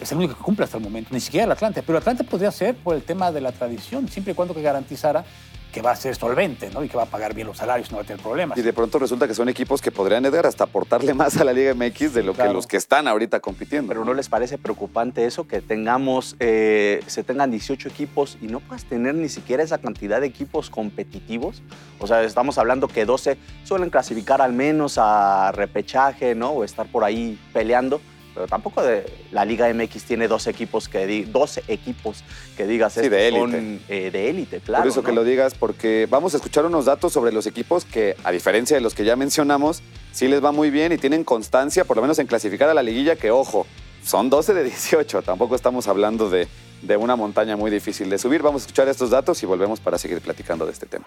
Es 0.00 0.12
el 0.12 0.18
único 0.18 0.36
que 0.36 0.42
cumple 0.42 0.64
hasta 0.64 0.76
el 0.76 0.82
momento, 0.82 1.10
ni 1.12 1.20
siquiera 1.20 1.46
el 1.46 1.52
Atlante. 1.52 1.82
Pero 1.82 1.98
el 1.98 2.02
Atlante 2.02 2.24
podría 2.24 2.50
ser 2.50 2.74
por 2.76 2.94
el 2.94 3.02
tema 3.02 3.32
de 3.32 3.40
la 3.40 3.52
tradición, 3.52 4.08
siempre 4.08 4.32
y 4.32 4.34
cuando 4.34 4.54
que 4.54 4.62
garantizara 4.62 5.24
que 5.72 5.82
va 5.82 5.90
a 5.90 5.96
ser 5.96 6.16
solvente 6.16 6.70
¿no? 6.70 6.82
y 6.82 6.88
que 6.88 6.96
va 6.96 7.02
a 7.02 7.06
pagar 7.06 7.34
bien 7.34 7.46
los 7.46 7.58
salarios, 7.58 7.90
no 7.90 7.98
va 7.98 8.02
a 8.02 8.06
tener 8.06 8.22
problemas. 8.22 8.56
Y 8.56 8.62
de 8.62 8.72
pronto 8.72 8.98
resulta 8.98 9.28
que 9.28 9.34
son 9.34 9.48
equipos 9.48 9.82
que 9.82 9.90
podrían, 9.90 10.24
Edgar, 10.24 10.46
hasta 10.46 10.64
aportarle 10.64 11.12
más 11.14 11.36
a 11.36 11.44
la 11.44 11.52
Liga 11.52 11.74
MX 11.74 12.14
de 12.14 12.22
lo 12.22 12.34
que 12.34 12.44
los 12.48 12.66
que 12.66 12.76
están 12.76 13.06
ahorita 13.06 13.40
compitiendo. 13.40 13.88
Pero 13.88 14.04
¿no 14.04 14.14
les 14.14 14.28
parece 14.28 14.56
preocupante 14.56 15.26
eso? 15.26 15.46
Que 15.46 15.60
tengamos, 15.60 16.36
eh, 16.40 17.02
se 17.06 17.22
tengan 17.22 17.50
18 17.50 17.88
equipos 17.88 18.38
y 18.40 18.46
no 18.46 18.60
puedas 18.60 18.84
tener 18.84 19.14
ni 19.14 19.28
siquiera 19.28 19.62
esa 19.62 19.78
cantidad 19.78 20.20
de 20.20 20.26
equipos 20.26 20.70
competitivos. 20.70 21.62
O 21.98 22.06
sea, 22.06 22.22
estamos 22.22 22.56
hablando 22.56 22.88
que 22.88 23.04
12 23.04 23.36
suelen 23.64 23.90
clasificar 23.90 24.40
al 24.40 24.54
menos 24.54 24.96
a 24.96 25.52
repechaje, 25.52 26.34
¿no? 26.34 26.50
O 26.50 26.64
estar 26.64 26.86
por 26.86 27.04
ahí 27.04 27.38
peleando. 27.52 28.00
Pero 28.34 28.46
tampoco 28.46 28.82
de, 28.82 29.04
la 29.32 29.44
Liga 29.44 29.72
MX 29.72 30.04
tiene 30.04 30.28
12 30.28 30.50
equipos 30.50 30.88
que, 30.88 31.06
di- 31.06 31.24
12 31.24 31.64
equipos 31.68 32.22
que 32.56 32.66
digas 32.66 32.92
Sí, 32.92 33.00
estos 33.00 33.12
de 33.12 33.30
son, 33.30 33.54
élite. 33.54 34.06
eh, 34.06 34.10
de 34.12 34.30
élite, 34.30 34.60
claro. 34.60 34.84
Por 34.84 34.92
eso 34.92 35.02
que 35.02 35.12
lo 35.12 35.24
digas, 35.24 35.54
porque 35.54 36.06
vamos 36.08 36.34
a 36.34 36.36
escuchar 36.36 36.64
unos 36.64 36.84
datos 36.84 37.12
sobre 37.12 37.32
los 37.32 37.46
equipos 37.46 37.84
que, 37.84 38.14
a 38.22 38.30
diferencia 38.30 38.76
de 38.76 38.80
los 38.80 38.94
que 38.94 39.04
ya 39.04 39.16
mencionamos, 39.16 39.82
sí 40.12 40.28
les 40.28 40.44
va 40.44 40.52
muy 40.52 40.70
bien 40.70 40.92
y 40.92 40.98
tienen 40.98 41.24
constancia, 41.24 41.84
por 41.84 41.96
lo 41.96 42.02
menos 42.02 42.18
en 42.20 42.26
clasificar 42.28 42.68
a 42.68 42.74
la 42.74 42.82
liguilla, 42.82 43.16
que 43.16 43.30
ojo, 43.32 43.66
son 44.04 44.30
12 44.30 44.54
de 44.54 44.64
18, 44.64 45.22
tampoco 45.22 45.56
estamos 45.56 45.88
hablando 45.88 46.30
de, 46.30 46.46
de 46.82 46.96
una 46.96 47.16
montaña 47.16 47.56
muy 47.56 47.70
difícil 47.70 48.08
de 48.08 48.18
subir. 48.18 48.40
Vamos 48.42 48.62
a 48.62 48.64
escuchar 48.66 48.86
estos 48.88 49.10
datos 49.10 49.42
y 49.42 49.46
volvemos 49.46 49.80
para 49.80 49.98
seguir 49.98 50.20
platicando 50.20 50.64
de 50.64 50.72
este 50.72 50.86
tema. 50.86 51.06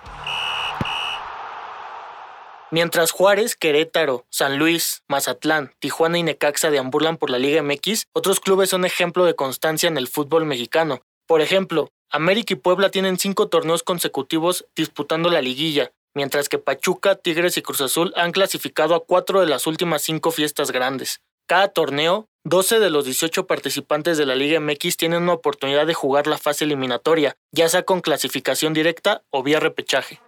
Mientras 2.73 3.11
Juárez, 3.11 3.57
Querétaro, 3.57 4.25
San 4.29 4.57
Luis, 4.57 5.03
Mazatlán, 5.09 5.73
Tijuana 5.79 6.19
y 6.19 6.23
Necaxa 6.23 6.71
deambulan 6.71 7.17
por 7.17 7.29
la 7.29 7.37
Liga 7.37 7.61
MX, 7.61 8.05
otros 8.13 8.39
clubes 8.39 8.69
son 8.69 8.85
ejemplo 8.85 9.25
de 9.25 9.35
constancia 9.35 9.89
en 9.89 9.97
el 9.97 10.07
fútbol 10.07 10.45
mexicano. 10.45 11.01
Por 11.27 11.41
ejemplo, 11.41 11.89
América 12.09 12.53
y 12.53 12.55
Puebla 12.55 12.89
tienen 12.89 13.19
cinco 13.19 13.49
torneos 13.49 13.83
consecutivos 13.83 14.65
disputando 14.73 15.29
la 15.29 15.41
liguilla, 15.41 15.91
mientras 16.15 16.47
que 16.47 16.59
Pachuca, 16.59 17.15
Tigres 17.15 17.57
y 17.57 17.61
Cruz 17.61 17.81
Azul 17.81 18.13
han 18.15 18.31
clasificado 18.31 18.95
a 18.95 19.03
cuatro 19.03 19.41
de 19.41 19.47
las 19.47 19.67
últimas 19.67 20.01
cinco 20.01 20.31
fiestas 20.31 20.71
grandes. 20.71 21.19
Cada 21.47 21.67
torneo, 21.67 22.29
12 22.45 22.79
de 22.79 22.89
los 22.89 23.03
18 23.03 23.47
participantes 23.47 24.17
de 24.17 24.25
la 24.25 24.35
Liga 24.35 24.61
MX 24.61 24.95
tienen 24.95 25.23
una 25.23 25.33
oportunidad 25.33 25.85
de 25.87 25.93
jugar 25.93 26.25
la 26.25 26.37
fase 26.37 26.63
eliminatoria, 26.63 27.35
ya 27.51 27.67
sea 27.67 27.83
con 27.83 27.99
clasificación 27.99 28.73
directa 28.73 29.23
o 29.29 29.43
vía 29.43 29.59
repechaje. 29.59 30.21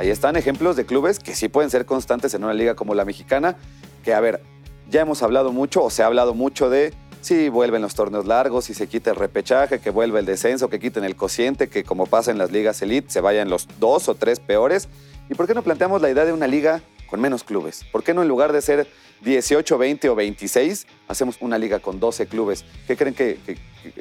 Ahí 0.00 0.08
están 0.08 0.34
ejemplos 0.36 0.76
de 0.76 0.86
clubes 0.86 1.18
que 1.18 1.34
sí 1.34 1.50
pueden 1.50 1.68
ser 1.68 1.84
constantes 1.84 2.32
en 2.32 2.42
una 2.42 2.54
liga 2.54 2.74
como 2.74 2.94
la 2.94 3.04
mexicana, 3.04 3.58
que 4.02 4.14
a 4.14 4.20
ver, 4.20 4.40
ya 4.88 5.02
hemos 5.02 5.22
hablado 5.22 5.52
mucho 5.52 5.84
o 5.84 5.90
se 5.90 6.02
ha 6.02 6.06
hablado 6.06 6.32
mucho 6.32 6.70
de 6.70 6.94
si 7.20 7.50
vuelven 7.50 7.82
los 7.82 7.94
torneos 7.94 8.24
largos, 8.24 8.64
si 8.64 8.72
se 8.72 8.86
quita 8.86 9.10
el 9.10 9.16
repechaje, 9.16 9.78
que 9.78 9.90
vuelve 9.90 10.20
el 10.20 10.24
descenso, 10.24 10.70
que 10.70 10.80
quiten 10.80 11.04
el 11.04 11.16
cociente, 11.16 11.68
que 11.68 11.84
como 11.84 12.06
pasa 12.06 12.30
en 12.30 12.38
las 12.38 12.50
ligas 12.50 12.80
elite 12.80 13.10
se 13.10 13.20
vayan 13.20 13.50
los 13.50 13.68
dos 13.78 14.08
o 14.08 14.14
tres 14.14 14.40
peores. 14.40 14.88
¿Y 15.28 15.34
por 15.34 15.46
qué 15.46 15.52
no 15.52 15.60
planteamos 15.60 16.00
la 16.00 16.08
idea 16.08 16.24
de 16.24 16.32
una 16.32 16.46
liga 16.46 16.80
con 17.10 17.20
menos 17.20 17.44
clubes? 17.44 17.84
¿Por 17.90 18.04
qué 18.04 18.14
no 18.14 18.22
en 18.22 18.28
lugar 18.28 18.52
de 18.52 18.62
ser 18.62 18.88
18, 19.22 19.76
20 19.76 20.08
o 20.08 20.14
26, 20.14 20.86
hacemos 21.08 21.36
una 21.40 21.58
liga 21.58 21.80
con 21.80 22.00
12 22.00 22.26
clubes? 22.26 22.64
¿Qué 22.86 22.96
creen 22.96 23.14
que, 23.14 23.38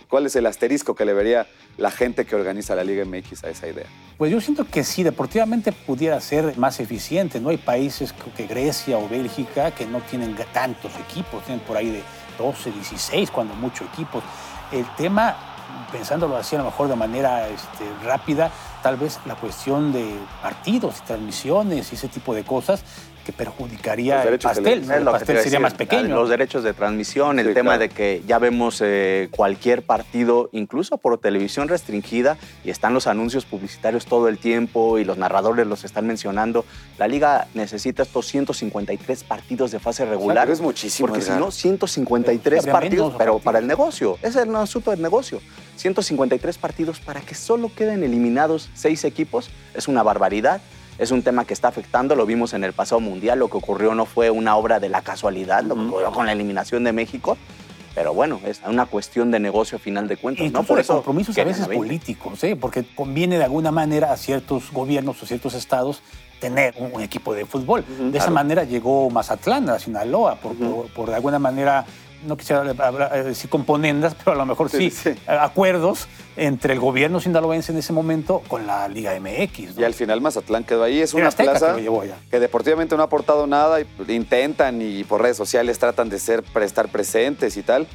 cuál 0.08 0.28
es 0.28 0.36
el 0.36 0.46
asterisco 0.46 0.96
que 0.96 1.06
le 1.06 1.14
vería 1.14 1.48
la 1.78 1.92
gente 1.92 2.26
que 2.26 2.36
organiza 2.36 2.76
la 2.76 2.84
Liga 2.84 3.04
MX 3.04 3.44
a 3.44 3.50
esa 3.50 3.68
idea? 3.68 3.86
Pues 4.18 4.32
yo 4.32 4.40
siento 4.40 4.66
que 4.66 4.84
sí, 4.84 5.04
deportivamente 5.04 5.72
pudiera 5.72 6.22
ser 6.22 6.58
más 6.58 6.80
eficiente. 6.80 7.40
No 7.40 7.50
hay 7.50 7.58
países 7.58 8.14
que 8.36 8.46
Grecia 8.46 8.98
o 8.98 9.10
Bélgica 9.10 9.72
que 9.72 9.86
no 9.86 10.00
tienen 10.02 10.36
tantos 10.54 10.92
equipos, 10.98 11.44
tienen 11.46 11.66
por 11.66 11.78
ahí 11.78 11.90
de 11.90 12.04
12, 12.38 12.72
16, 12.72 13.32
cuando 13.32 13.56
mucho 13.56 13.84
equipos. 13.86 14.24
El 14.72 14.86
tema, 14.96 15.36
pensándolo 15.92 16.38
así 16.38 16.56
a 16.56 16.60
lo 16.60 16.66
mejor 16.66 16.88
de 16.88 16.96
manera 16.96 17.50
este, 17.50 17.86
rápida, 18.04 18.52
tal 18.82 18.98
vez 18.98 19.20
la 19.26 19.36
cuestión 19.36 19.92
de 19.92 20.14
partidos 20.42 20.96
y 21.04 21.08
transmisiones 21.08 21.92
y 21.92 21.96
ese 21.96 22.08
tipo 22.08 22.34
de 22.34 22.44
cosas 22.44 22.84
que 23.26 23.34
perjudicaría 23.34 24.24
Los 24.24 24.34
el 24.34 24.40
pastel. 24.40 24.92
El 24.92 25.04
pastel 25.04 25.26
sería 25.28 25.44
decir, 25.44 25.60
más 25.60 25.74
pequeño. 25.74 26.16
Los 26.16 26.30
derechos 26.30 26.64
de 26.64 26.74
transmisión, 26.74 27.38
el 27.38 27.48
Sí, 27.50 27.54
tema 27.54 27.72
claro. 27.72 27.80
de 27.82 27.90
que 27.90 28.24
ya 28.26 28.40
vemos 28.40 28.80
eh, 28.82 29.28
cualquier 29.30 29.84
partido, 29.84 30.50
incluso 30.54 30.98
por 30.98 31.18
televisión 31.20 31.68
restringida, 31.68 32.38
y 32.64 32.70
están 32.72 32.94
los 32.94 33.06
anuncios 33.08 33.46
publicitarios 33.46 34.06
todo 34.06 34.30
el 34.30 34.38
tiempo 34.40 34.98
y 34.98 35.04
los 35.04 35.18
narradores 35.18 35.68
los 35.68 35.84
están 35.84 36.08
mencionando. 36.08 36.66
La 36.98 37.08
liga 37.08 37.48
necesita 37.54 38.02
estos 38.04 38.26
153 38.28 39.24
partidos 39.26 39.72
de 39.72 39.80
fase 39.80 40.06
regular. 40.06 40.46
Pero 40.46 40.54
es 40.54 40.62
muchísimo, 40.62 41.08
Porque 41.10 41.22
si 41.22 41.32
no, 41.32 41.52
153 41.52 42.60
Habría 42.60 42.74
partidos, 42.74 43.12
pero 43.18 43.34
partidos. 43.34 43.42
para 43.44 43.60
el 43.60 43.68
negocio. 43.68 44.16
Ese 44.22 44.40
es 44.42 44.48
el 44.48 44.56
asunto 44.56 44.92
del 44.92 45.02
negocio. 45.02 45.40
153 45.80 46.58
partidos 46.58 47.00
para 47.00 47.22
que 47.22 47.36
solo 47.36 47.72
queden 47.74 48.04
eliminados 48.04 48.70
seis 48.74 49.04
equipos 49.06 49.50
es 49.74 49.88
una 49.88 50.04
barbaridad. 50.04 50.62
Es 50.98 51.12
un 51.12 51.24
tema 51.24 51.46
que 51.46 51.54
está 51.54 51.70
afectando, 51.70 52.14
lo 52.16 52.26
vimos 52.26 52.54
en 52.54 52.66
el 52.66 52.74
pasado 52.74 53.00
mundial, 53.00 53.40
lo 53.40 53.50
que 53.50 53.56
ocurrió 53.56 53.96
no 53.96 54.06
fue 54.06 54.30
una 54.30 54.58
obra 54.58 54.82
de 54.82 54.90
la 54.90 55.02
casualidad, 55.02 55.64
lo 55.64 55.76
que 55.76 55.82
ocurrió 55.82 56.12
con 56.12 56.26
la 56.26 56.34
eliminación 56.34 56.84
de 56.84 56.92
México. 56.92 57.38
Pero 57.96 58.14
bueno, 58.14 58.40
es 58.46 58.62
una 58.68 58.86
cuestión 58.86 59.32
de 59.32 59.40
negocio 59.40 59.78
a 59.78 59.80
final 59.80 60.08
de 60.10 60.18
cuentas. 60.18 60.46
Y 60.46 60.50
¿no? 60.50 60.64
Por 60.64 60.80
eso 60.80 60.96
compromisos 60.96 61.38
a 61.38 61.44
veces 61.46 61.68
20. 61.68 61.78
políticos, 61.86 62.44
¿eh? 62.44 62.56
porque 62.58 62.84
conviene 62.96 63.38
de 63.38 63.46
alguna 63.46 63.72
manera 63.72 64.12
a 64.12 64.18
ciertos 64.18 64.72
gobiernos 64.74 65.22
o 65.24 65.26
ciertos 65.26 65.54
estados 65.54 66.02
tener 66.42 66.74
un, 66.78 66.92
un 66.94 67.02
equipo 67.02 67.34
de 67.34 67.46
fútbol. 67.46 67.84
de 68.12 68.18
esa 68.18 68.30
manera 68.30 68.64
llegó 68.66 69.10
Mazatlán 69.10 69.70
a 69.70 69.80
Sinaloa, 69.80 70.36
por, 70.36 70.56
por- 70.56 70.88
por 70.94 71.10
de 71.10 71.16
alguna 71.16 71.40
manera, 71.40 71.86
no 72.26 72.38
quisiera 72.38 72.64
eh, 73.14 73.24
decir 73.24 73.50
componendas, 73.50 74.16
pero 74.16 74.32
a 74.32 74.36
lo 74.36 74.46
mejor 74.46 74.70
sí, 74.70 74.90
Sí, 74.90 74.92
sí. 74.92 75.10
eh, 75.10 75.38
acuerdos 75.40 76.08
entre 76.36 76.74
el 76.74 76.80
gobierno 76.80 77.20
sinaloense 77.20 77.72
en 77.72 77.78
ese 77.78 77.94
momento 77.94 78.42
con 78.48 78.66
la 78.68 78.88
Liga 78.88 79.18
MX. 79.20 79.76
¿no? 79.76 79.82
Y 79.82 79.84
al 79.84 79.94
final 79.94 80.22
Mazatlán 80.22 80.64
quedó 80.64 80.84
ahí. 80.84 81.00
Es 81.02 81.14
una 81.14 81.32
plaza 81.32 81.76
que 81.76 81.90
que 82.32 82.40
deportivamente 82.40 82.96
no 82.96 83.02
ha 83.02 83.06
aportado 83.06 83.48
nada 83.48 83.82
y 83.82 83.86
intentan 84.10 84.82
y 84.82 85.04
por 85.04 85.22
redes 85.22 85.38
sociales 85.38 85.80
tratan 85.80 86.10
de 86.10 86.20
ser, 86.20 86.44
para 86.44 86.66
estar 86.66 86.90
presentes 86.90 87.58
y 87.58 87.64
tal. 87.64 87.88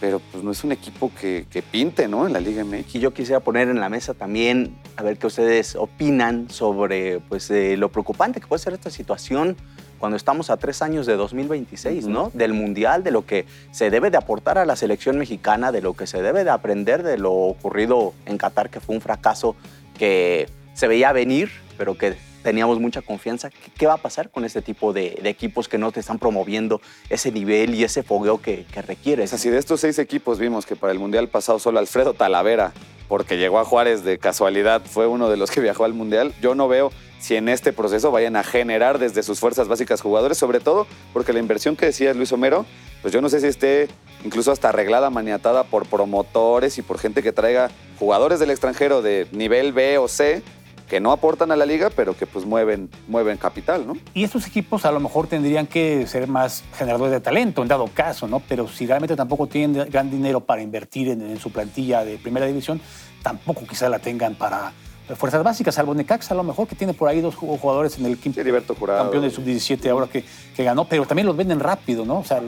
Pero 0.00 0.18
pues 0.32 0.42
no 0.42 0.50
es 0.50 0.64
un 0.64 0.72
equipo 0.72 1.12
que, 1.20 1.46
que 1.50 1.60
pinte, 1.60 2.08
¿no? 2.08 2.26
En 2.26 2.32
la 2.32 2.40
Liga 2.40 2.64
MX. 2.64 2.94
Y 2.94 3.00
yo 3.00 3.12
quisiera 3.12 3.40
poner 3.40 3.68
en 3.68 3.80
la 3.80 3.90
mesa 3.90 4.14
también, 4.14 4.78
a 4.96 5.02
ver 5.02 5.18
qué 5.18 5.26
ustedes 5.26 5.76
opinan 5.76 6.48
sobre 6.48 7.20
pues, 7.20 7.50
eh, 7.50 7.76
lo 7.76 7.90
preocupante 7.90 8.40
que 8.40 8.46
puede 8.46 8.62
ser 8.62 8.72
esta 8.72 8.88
situación 8.88 9.58
cuando 10.00 10.16
estamos 10.16 10.48
a 10.50 10.56
tres 10.56 10.80
años 10.80 11.06
de 11.06 11.14
2026, 11.14 12.06
¿no? 12.06 12.30
Del 12.32 12.54
Mundial, 12.54 13.04
de 13.04 13.10
lo 13.10 13.26
que 13.26 13.44
se 13.70 13.90
debe 13.90 14.10
de 14.10 14.16
aportar 14.16 14.56
a 14.56 14.64
la 14.64 14.74
selección 14.74 15.18
mexicana, 15.18 15.70
de 15.70 15.82
lo 15.82 15.94
que 15.94 16.06
se 16.06 16.22
debe 16.22 16.42
de 16.42 16.50
aprender 16.50 17.02
de 17.02 17.18
lo 17.18 17.32
ocurrido 17.32 18.14
en 18.24 18.38
Qatar, 18.38 18.70
que 18.70 18.80
fue 18.80 18.94
un 18.94 19.02
fracaso 19.02 19.54
que 19.98 20.48
se 20.72 20.88
veía 20.88 21.12
venir, 21.12 21.50
pero 21.76 21.98
que 21.98 22.16
teníamos 22.42 22.80
mucha 22.80 23.02
confianza. 23.02 23.50
¿Qué, 23.50 23.70
qué 23.76 23.86
va 23.86 23.94
a 23.94 23.98
pasar 23.98 24.30
con 24.30 24.46
este 24.46 24.62
tipo 24.62 24.94
de, 24.94 25.18
de 25.22 25.28
equipos 25.28 25.68
que 25.68 25.76
no 25.76 25.92
te 25.92 26.00
están 26.00 26.18
promoviendo 26.18 26.80
ese 27.10 27.30
nivel 27.30 27.74
y 27.74 27.84
ese 27.84 28.02
fogueo 28.02 28.40
que, 28.40 28.64
que 28.72 28.80
requieres? 28.80 29.26
O 29.26 29.30
sea, 29.30 29.38
si 29.38 29.50
de 29.50 29.58
estos 29.58 29.80
seis 29.80 29.98
equipos 29.98 30.38
vimos 30.38 30.64
que 30.64 30.76
para 30.76 30.94
el 30.94 30.98
Mundial 30.98 31.28
pasado 31.28 31.58
solo 31.58 31.78
Alfredo 31.78 32.14
Talavera, 32.14 32.72
porque 33.10 33.38
llegó 33.38 33.58
a 33.58 33.64
Juárez 33.64 34.04
de 34.04 34.18
casualidad, 34.18 34.82
fue 34.84 35.08
uno 35.08 35.28
de 35.28 35.36
los 35.36 35.50
que 35.50 35.60
viajó 35.60 35.84
al 35.84 35.94
Mundial, 35.94 36.32
yo 36.40 36.54
no 36.54 36.68
veo 36.68 36.92
si 37.18 37.34
en 37.34 37.48
este 37.48 37.72
proceso 37.72 38.12
vayan 38.12 38.36
a 38.36 38.44
generar 38.44 39.00
desde 39.00 39.24
sus 39.24 39.40
fuerzas 39.40 39.66
básicas 39.66 40.00
jugadores, 40.00 40.38
sobre 40.38 40.60
todo 40.60 40.86
porque 41.12 41.32
la 41.32 41.40
inversión 41.40 41.74
que 41.74 41.86
decía 41.86 42.14
Luis 42.14 42.30
Homero, 42.30 42.66
pues 43.02 43.12
yo 43.12 43.20
no 43.20 43.28
sé 43.28 43.40
si 43.40 43.48
esté 43.48 43.88
incluso 44.24 44.52
hasta 44.52 44.68
arreglada, 44.68 45.10
maniatada 45.10 45.64
por 45.64 45.86
promotores 45.86 46.78
y 46.78 46.82
por 46.82 47.00
gente 47.00 47.20
que 47.20 47.32
traiga 47.32 47.72
jugadores 47.98 48.38
del 48.38 48.50
extranjero 48.50 49.02
de 49.02 49.26
nivel 49.32 49.72
B 49.72 49.98
o 49.98 50.06
C 50.06 50.44
que 50.90 51.00
no 51.00 51.12
aportan 51.12 51.52
a 51.52 51.56
la 51.56 51.64
liga, 51.64 51.88
pero 51.88 52.16
que 52.16 52.26
pues 52.26 52.44
mueven, 52.44 52.90
mueven 53.06 53.38
capital, 53.38 53.86
¿no? 53.86 53.96
Y 54.12 54.24
estos 54.24 54.46
equipos 54.48 54.84
a 54.84 54.90
lo 54.90 54.98
mejor 54.98 55.28
tendrían 55.28 55.68
que 55.68 56.04
ser 56.08 56.26
más 56.26 56.64
generadores 56.76 57.12
de 57.12 57.20
talento, 57.20 57.62
en 57.62 57.68
dado 57.68 57.88
caso, 57.94 58.26
¿no? 58.26 58.40
Pero 58.40 58.66
si 58.66 58.86
realmente 58.86 59.14
tampoco 59.14 59.46
tienen 59.46 59.88
gran 59.88 60.10
dinero 60.10 60.40
para 60.40 60.62
invertir 60.62 61.08
en, 61.08 61.22
en 61.22 61.38
su 61.38 61.52
plantilla 61.52 62.04
de 62.04 62.18
primera 62.18 62.44
división, 62.46 62.80
tampoco 63.22 63.64
quizá 63.66 63.88
la 63.88 64.00
tengan 64.00 64.34
para 64.34 64.72
fuerzas 65.16 65.42
básicas, 65.42 65.74
salvo 65.74 65.94
Necaxa 65.94 66.34
a 66.34 66.36
lo 66.36 66.42
mejor, 66.42 66.66
que 66.66 66.74
tiene 66.74 66.92
por 66.92 67.08
ahí 67.08 67.20
dos 67.20 67.36
jugadores 67.36 67.98
en 67.98 68.06
el 68.06 68.18
quinto 68.18 68.40
Jurado. 68.74 69.02
campeón 69.02 69.22
de 69.22 69.30
sub-17 69.30 69.88
ahora 69.90 70.06
que, 70.06 70.24
que 70.56 70.64
ganó, 70.64 70.86
pero 70.86 71.06
también 71.06 71.26
los 71.26 71.36
venden 71.36 71.60
rápido, 71.60 72.04
¿no? 72.04 72.18
O 72.18 72.24
sea, 72.24 72.42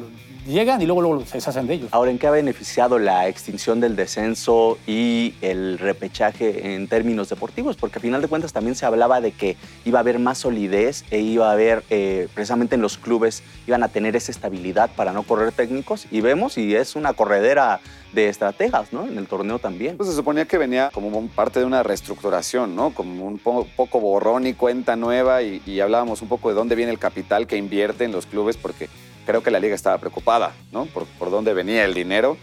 llegan 0.46 0.80
y 0.82 0.86
luego, 0.86 1.02
luego 1.02 1.24
se 1.24 1.34
deshacen 1.38 1.66
de 1.66 1.74
ellos. 1.74 1.88
Ahora, 1.92 2.10
¿en 2.10 2.18
qué 2.18 2.26
ha 2.26 2.30
beneficiado 2.30 2.98
la 2.98 3.28
extinción 3.28 3.80
del 3.80 3.96
descenso 3.96 4.78
y 4.86 5.34
el 5.40 5.78
repechaje 5.78 6.74
en 6.74 6.88
términos 6.88 7.28
deportivos? 7.28 7.76
Porque 7.76 7.98
a 7.98 8.00
final 8.00 8.22
de 8.22 8.28
cuentas 8.28 8.52
también 8.52 8.74
se 8.74 8.86
hablaba 8.86 9.20
de 9.20 9.32
que 9.32 9.56
iba 9.84 9.98
a 9.98 10.00
haber 10.00 10.18
más 10.18 10.38
solidez 10.38 11.04
e 11.10 11.20
iba 11.20 11.48
a 11.48 11.52
haber, 11.52 11.84
eh, 11.90 12.28
precisamente 12.34 12.74
en 12.74 12.82
los 12.82 12.98
clubes, 12.98 13.42
iban 13.66 13.82
a 13.82 13.88
tener 13.88 14.16
esa 14.16 14.32
estabilidad 14.32 14.90
para 14.94 15.12
no 15.12 15.22
correr 15.22 15.52
técnicos. 15.52 16.06
Y 16.10 16.20
vemos, 16.20 16.58
y 16.58 16.74
es 16.74 16.96
una 16.96 17.12
corredera 17.12 17.80
de 18.12 18.28
estrategas, 18.28 18.92
¿no? 18.92 19.06
En 19.06 19.16
el 19.16 19.26
torneo 19.26 19.58
también. 19.58 19.96
Pues 19.96 20.10
se 20.10 20.14
suponía 20.14 20.44
que 20.44 20.58
venía 20.58 20.90
como 20.92 21.26
parte 21.28 21.60
de 21.60 21.64
una 21.64 21.82
reestructuración, 21.82 22.76
¿no? 22.76 22.90
Como 22.90 23.26
un 23.26 23.38
po- 23.38 23.66
poco 23.74 24.00
borrón 24.00 24.46
y 24.46 24.52
cuenta 24.52 24.96
nueva 24.96 25.42
y, 25.42 25.62
y 25.64 25.80
hablábamos 25.80 26.20
un 26.20 26.28
poco 26.28 26.50
de 26.50 26.54
dónde 26.54 26.74
viene 26.74 26.92
el 26.92 26.98
capital 26.98 27.46
que 27.46 27.56
invierte 27.56 28.04
en 28.04 28.12
los 28.12 28.26
clubes 28.26 28.58
porque 28.58 28.88
creo 29.26 29.42
que 29.42 29.50
la 29.50 29.60
liga 29.60 29.74
estaba 29.74 29.98
preocupada, 29.98 30.52
¿no? 30.72 30.86
Por, 30.86 31.06
por 31.06 31.30
dónde 31.30 31.54
venía 31.54 31.84
el 31.84 31.94
dinero 31.94 32.36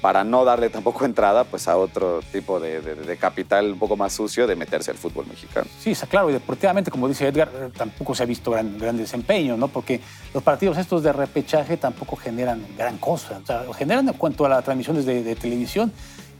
para 0.00 0.24
no 0.24 0.44
darle 0.44 0.70
tampoco 0.70 1.04
entrada 1.04 1.44
pues 1.44 1.68
a 1.68 1.76
otro 1.76 2.20
tipo 2.32 2.58
de, 2.60 2.80
de- 2.80 2.94
de 2.94 3.16
capital 3.16 3.72
un 3.72 3.78
poco 3.78 3.96
más 3.96 4.12
sucio 4.12 4.46
de 4.46 4.56
meterse 4.56 4.90
al 4.90 4.96
fútbol 4.96 5.26
mexicano. 5.26 5.66
Sí, 5.80 5.90
está 5.90 6.06
claro, 6.06 6.30
y 6.30 6.32
deportivamente, 6.32 6.90
como 6.90 7.08
dice 7.08 7.26
Edgar, 7.28 7.50
eh, 7.54 7.68
tampoco 7.76 8.14
se 8.14 8.22
ha 8.22 8.26
visto 8.26 8.50
gran, 8.50 8.78
gran 8.78 8.96
desempeño, 8.96 9.56
¿no? 9.56 9.68
Porque 9.68 10.00
los 10.34 10.42
partidos 10.42 10.78
estos 10.78 11.02
de 11.02 11.12
repechaje 11.12 11.76
tampoco 11.76 12.16
generan 12.16 12.64
gran 12.76 12.98
cosa. 12.98 13.40
O 13.42 13.46
sea, 13.46 13.64
generan 13.74 14.08
en 14.08 14.14
cuanto 14.14 14.44
a 14.46 14.48
las 14.48 14.64
transmisiones 14.64 15.04
de, 15.06 15.22
de 15.22 15.34
televisión 15.36 15.92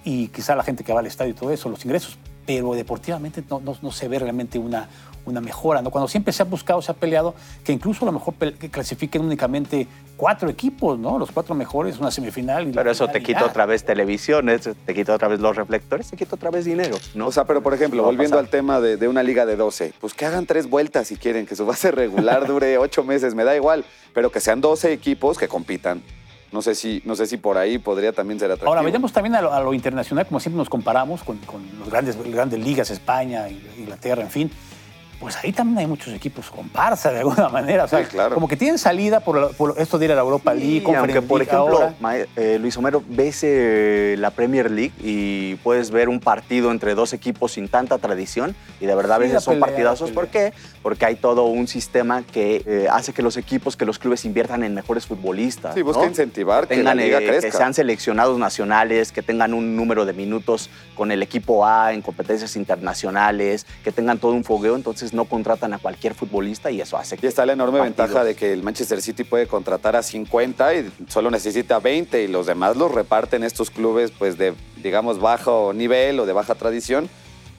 y 0.05 0.29
quizá 0.29 0.57
la 0.57 0.63
gente 0.65 0.83
que 0.85 0.93
va 0.93 1.01
al 1.01 1.07
estadio 1.07 1.31
y 1.31 1.35
todo 1.35 1.51
eso, 1.53 1.69
los 1.69 1.85
ingresos, 1.85 2.19
pero 2.45 2.75
deportivamente 2.75 3.43
no, 3.49 3.61
no- 3.61 3.77
no 3.81 3.93
se 3.93 4.09
ve 4.09 4.19
realmente 4.19 4.59
una, 4.59 4.89
una 5.25 5.41
mejora, 5.41 5.83
¿no? 5.83 5.91
Cuando 5.91 6.09
siempre 6.09 6.33
se 6.33 6.43
ha 6.43 6.47
buscado, 6.47 6.83
se 6.83 6.91
ha 6.91 6.95
peleado, 6.95 7.35
que 7.65 7.73
incluso 7.73 8.05
a 8.05 8.07
lo 8.07 8.13
mejor 8.13 8.35
que 8.35 8.71
clasifiquen 8.71 9.23
únicamente 9.23 9.87
cuatro 10.17 10.49
equipos, 10.49 10.99
¿no? 10.99 11.19
Los 11.19 11.31
cuatro 11.31 11.55
mejores, 11.55 11.99
una 11.99 12.11
semifinal. 12.11 12.65
Y 12.65 12.73
la 12.73 12.81
Pero 12.81 12.91
eso 12.91 13.09
te 13.09 13.23
quita 13.23 13.45
otra 13.45 13.67
vez 13.67 13.85
televisión, 13.85 14.49
eso 14.49 14.75
te 14.87 14.95
quita 14.95 15.15
otra 15.15 15.29
vez 15.29 15.41
los 15.41 15.57
reflectores, 15.57 16.11
te 16.11 16.17
quita 16.17 16.37
otra 16.37 16.51
vez 16.51 16.65
dinero, 16.65 16.97
¿no? 17.15 17.29
O 17.29 17.33
sea, 17.33 17.45
pero 17.45 17.63
por 17.63 17.75
ejemplo, 17.75 18.03
volviendo 18.03 18.39
al 18.39 18.49
tema 18.49 18.81
de, 18.81 18.97
de 18.97 19.09
una 19.09 19.23
liga 19.23 19.47
de 19.47 19.57
12, 19.57 19.95
pues 20.01 20.15
que 20.15 20.27
hagan 20.27 20.47
tres 20.47 20.69
vueltas 20.69 21.09
si 21.09 21.17
quieren, 21.17 21.47
que 21.47 21.57
su 21.57 21.67
base 21.67 21.91
regular 21.93 22.47
dure 22.47 22.79
ocho 22.79 23.05
meses, 23.05 23.35
me 23.35 23.45
da 23.45 23.57
igual, 23.57 23.85
pero 24.15 24.31
que 24.31 24.41
sean 24.41 24.61
12 24.61 24.93
equipos 24.93 25.39
que 25.39 25.49
compitan. 25.49 26.03
No 26.53 26.61
sé 26.61 26.75
si, 26.75 27.03
no 27.07 27.17
sé 27.17 27.27
si 27.27 27.39
por 27.39 27.57
ahí 27.57 27.79
podría 27.79 28.13
también 28.13 28.39
ser 28.39 28.51
atractivo. 28.51 28.69
Ahora, 28.69 28.83
vayamos 28.83 29.11
también 29.11 29.35
a 29.37 29.41
lo, 29.41 29.53
a 29.55 29.61
lo 29.61 29.73
internacional, 29.73 30.27
como 30.27 30.39
siempre 30.39 30.59
nos 30.59 30.69
comparamos 30.69 31.23
con, 31.25 31.39
con 31.39 31.63
los 31.79 31.89
grandes, 31.89 32.23
grandes 32.31 32.61
ligas, 32.61 32.91
España, 32.91 33.49
Inglaterra, 33.49 34.23
en 34.23 34.31
fin. 34.31 34.51
Pues 35.23 35.37
ahí 35.45 35.53
también 35.53 35.79
hay 35.79 35.87
muchos 35.87 36.13
equipos 36.13 36.51
comparsa 36.51 37.13
de 37.13 37.21
alguna 37.21 37.49
manera. 37.49 37.85
O 37.85 37.89
sea, 37.89 38.01
Sí, 38.01 38.07
claro. 38.11 38.35
como 38.35 38.49
que 38.49 38.57
tienen 38.57 38.77
salida 38.77 39.21
por, 39.21 39.39
la- 39.41 39.49
por 39.51 39.77
esto 39.79 39.97
de 39.97 40.07
ir 40.07 40.13
a 40.13 40.17
la 40.17 40.23
Europa 40.23 40.53
League, 40.53 40.83
Sí, 40.85 40.95
aunque 40.95 41.23
por 41.23 41.39
League 41.39 41.53
ejemplo, 41.55 41.95
eh, 42.35 42.59
Luis 42.61 42.77
Homero, 42.77 43.05
ves 43.09 43.41
eh, 43.45 44.17
la 44.19 44.33
Premier 44.33 44.69
League 44.69 44.91
y 44.99 45.55
puedes 45.63 45.93
ver 45.93 46.09
un 46.09 46.19
partido 46.19 46.73
entre 46.73 46.97
dos 46.97 47.13
equipos 47.13 47.53
sin 47.53 47.69
tanta 47.69 47.99
tradición 47.99 48.57
y 48.81 48.87
de 48.87 48.95
verdad 48.97 49.13
a 49.17 49.19
veces 49.19 49.45
son 49.45 49.61
partidazos. 49.61 50.11
¿Por 50.11 50.27
qué? 50.27 50.53
Porque 50.83 51.07
hay 51.07 51.15
todo 51.15 51.45
un 51.45 51.69
sistema 51.69 52.25
que 52.25 52.65
eh, 52.67 52.89
hace 52.91 53.13
que 53.13 53.23
los 53.23 53.37
equipos, 53.37 53.77
que 53.77 53.85
los 53.85 54.01
clubes 54.01 54.25
inviertan 54.25 54.65
en 54.65 54.75
mejores 54.75 55.07
futbolistas. 55.07 55.75
Sí, 55.75 55.83
busca 55.83 56.03
¿no? 56.03 56.09
incentivar 56.09 56.67
que 56.67 56.75
tengan, 56.75 56.97
la 56.97 57.05
liga 57.05 57.21
eh, 57.21 57.27
crezca. 57.29 57.47
que 57.49 57.57
sean 57.57 57.75
seleccionados 57.75 58.37
nacionales, 58.41 59.13
que 59.13 59.23
tengan 59.23 59.55
un 59.55 59.77
número 59.77 60.05
de 60.05 60.15
minutos 60.15 60.69
con 60.97 61.13
el 61.13 61.23
equipo 61.23 61.65
A 61.65 61.93
en 61.93 62.03
competencias 62.03 62.57
internacionales, 62.57 63.67
que 63.85 63.93
tengan 63.93 64.19
todo 64.19 64.33
un 64.33 64.43
fogueo, 64.43 64.75
entonces 64.75 65.12
no 65.13 65.25
contratan 65.27 65.73
a 65.75 65.79
cualquier 65.79 66.15
futbolista 66.15 66.71
y 66.71 66.81
eso 66.81 66.97
hace 66.97 67.17
que 67.17 67.27
Y 67.27 67.29
está 67.29 67.45
la 67.47 67.53
enorme 67.53 67.79
partidos- 67.79 67.97
ventaja 68.09 68.25
de 68.25 68.35
que 68.35 68.53
el 68.53 68.63
Manchester 68.63 69.01
City 69.03 69.25
puede 69.25 69.47
contratar 69.47 69.97
a 69.97 70.03
50 70.03 70.75
y 70.75 70.93
solo 71.09 71.31
necesita 71.31 71.79
20 71.79 72.23
y 72.23 72.29
los 72.29 72.47
demás 72.47 72.77
los 72.77 72.93
reparten 72.93 73.45
estos 73.45 73.71
clubes 73.71 74.11
pues 74.11 74.39
de, 74.39 74.55
digamos, 74.83 75.21
bajo 75.21 75.73
nivel 75.75 76.19
o 76.21 76.27
de 76.27 76.33
baja 76.33 76.55
tradición 76.55 77.09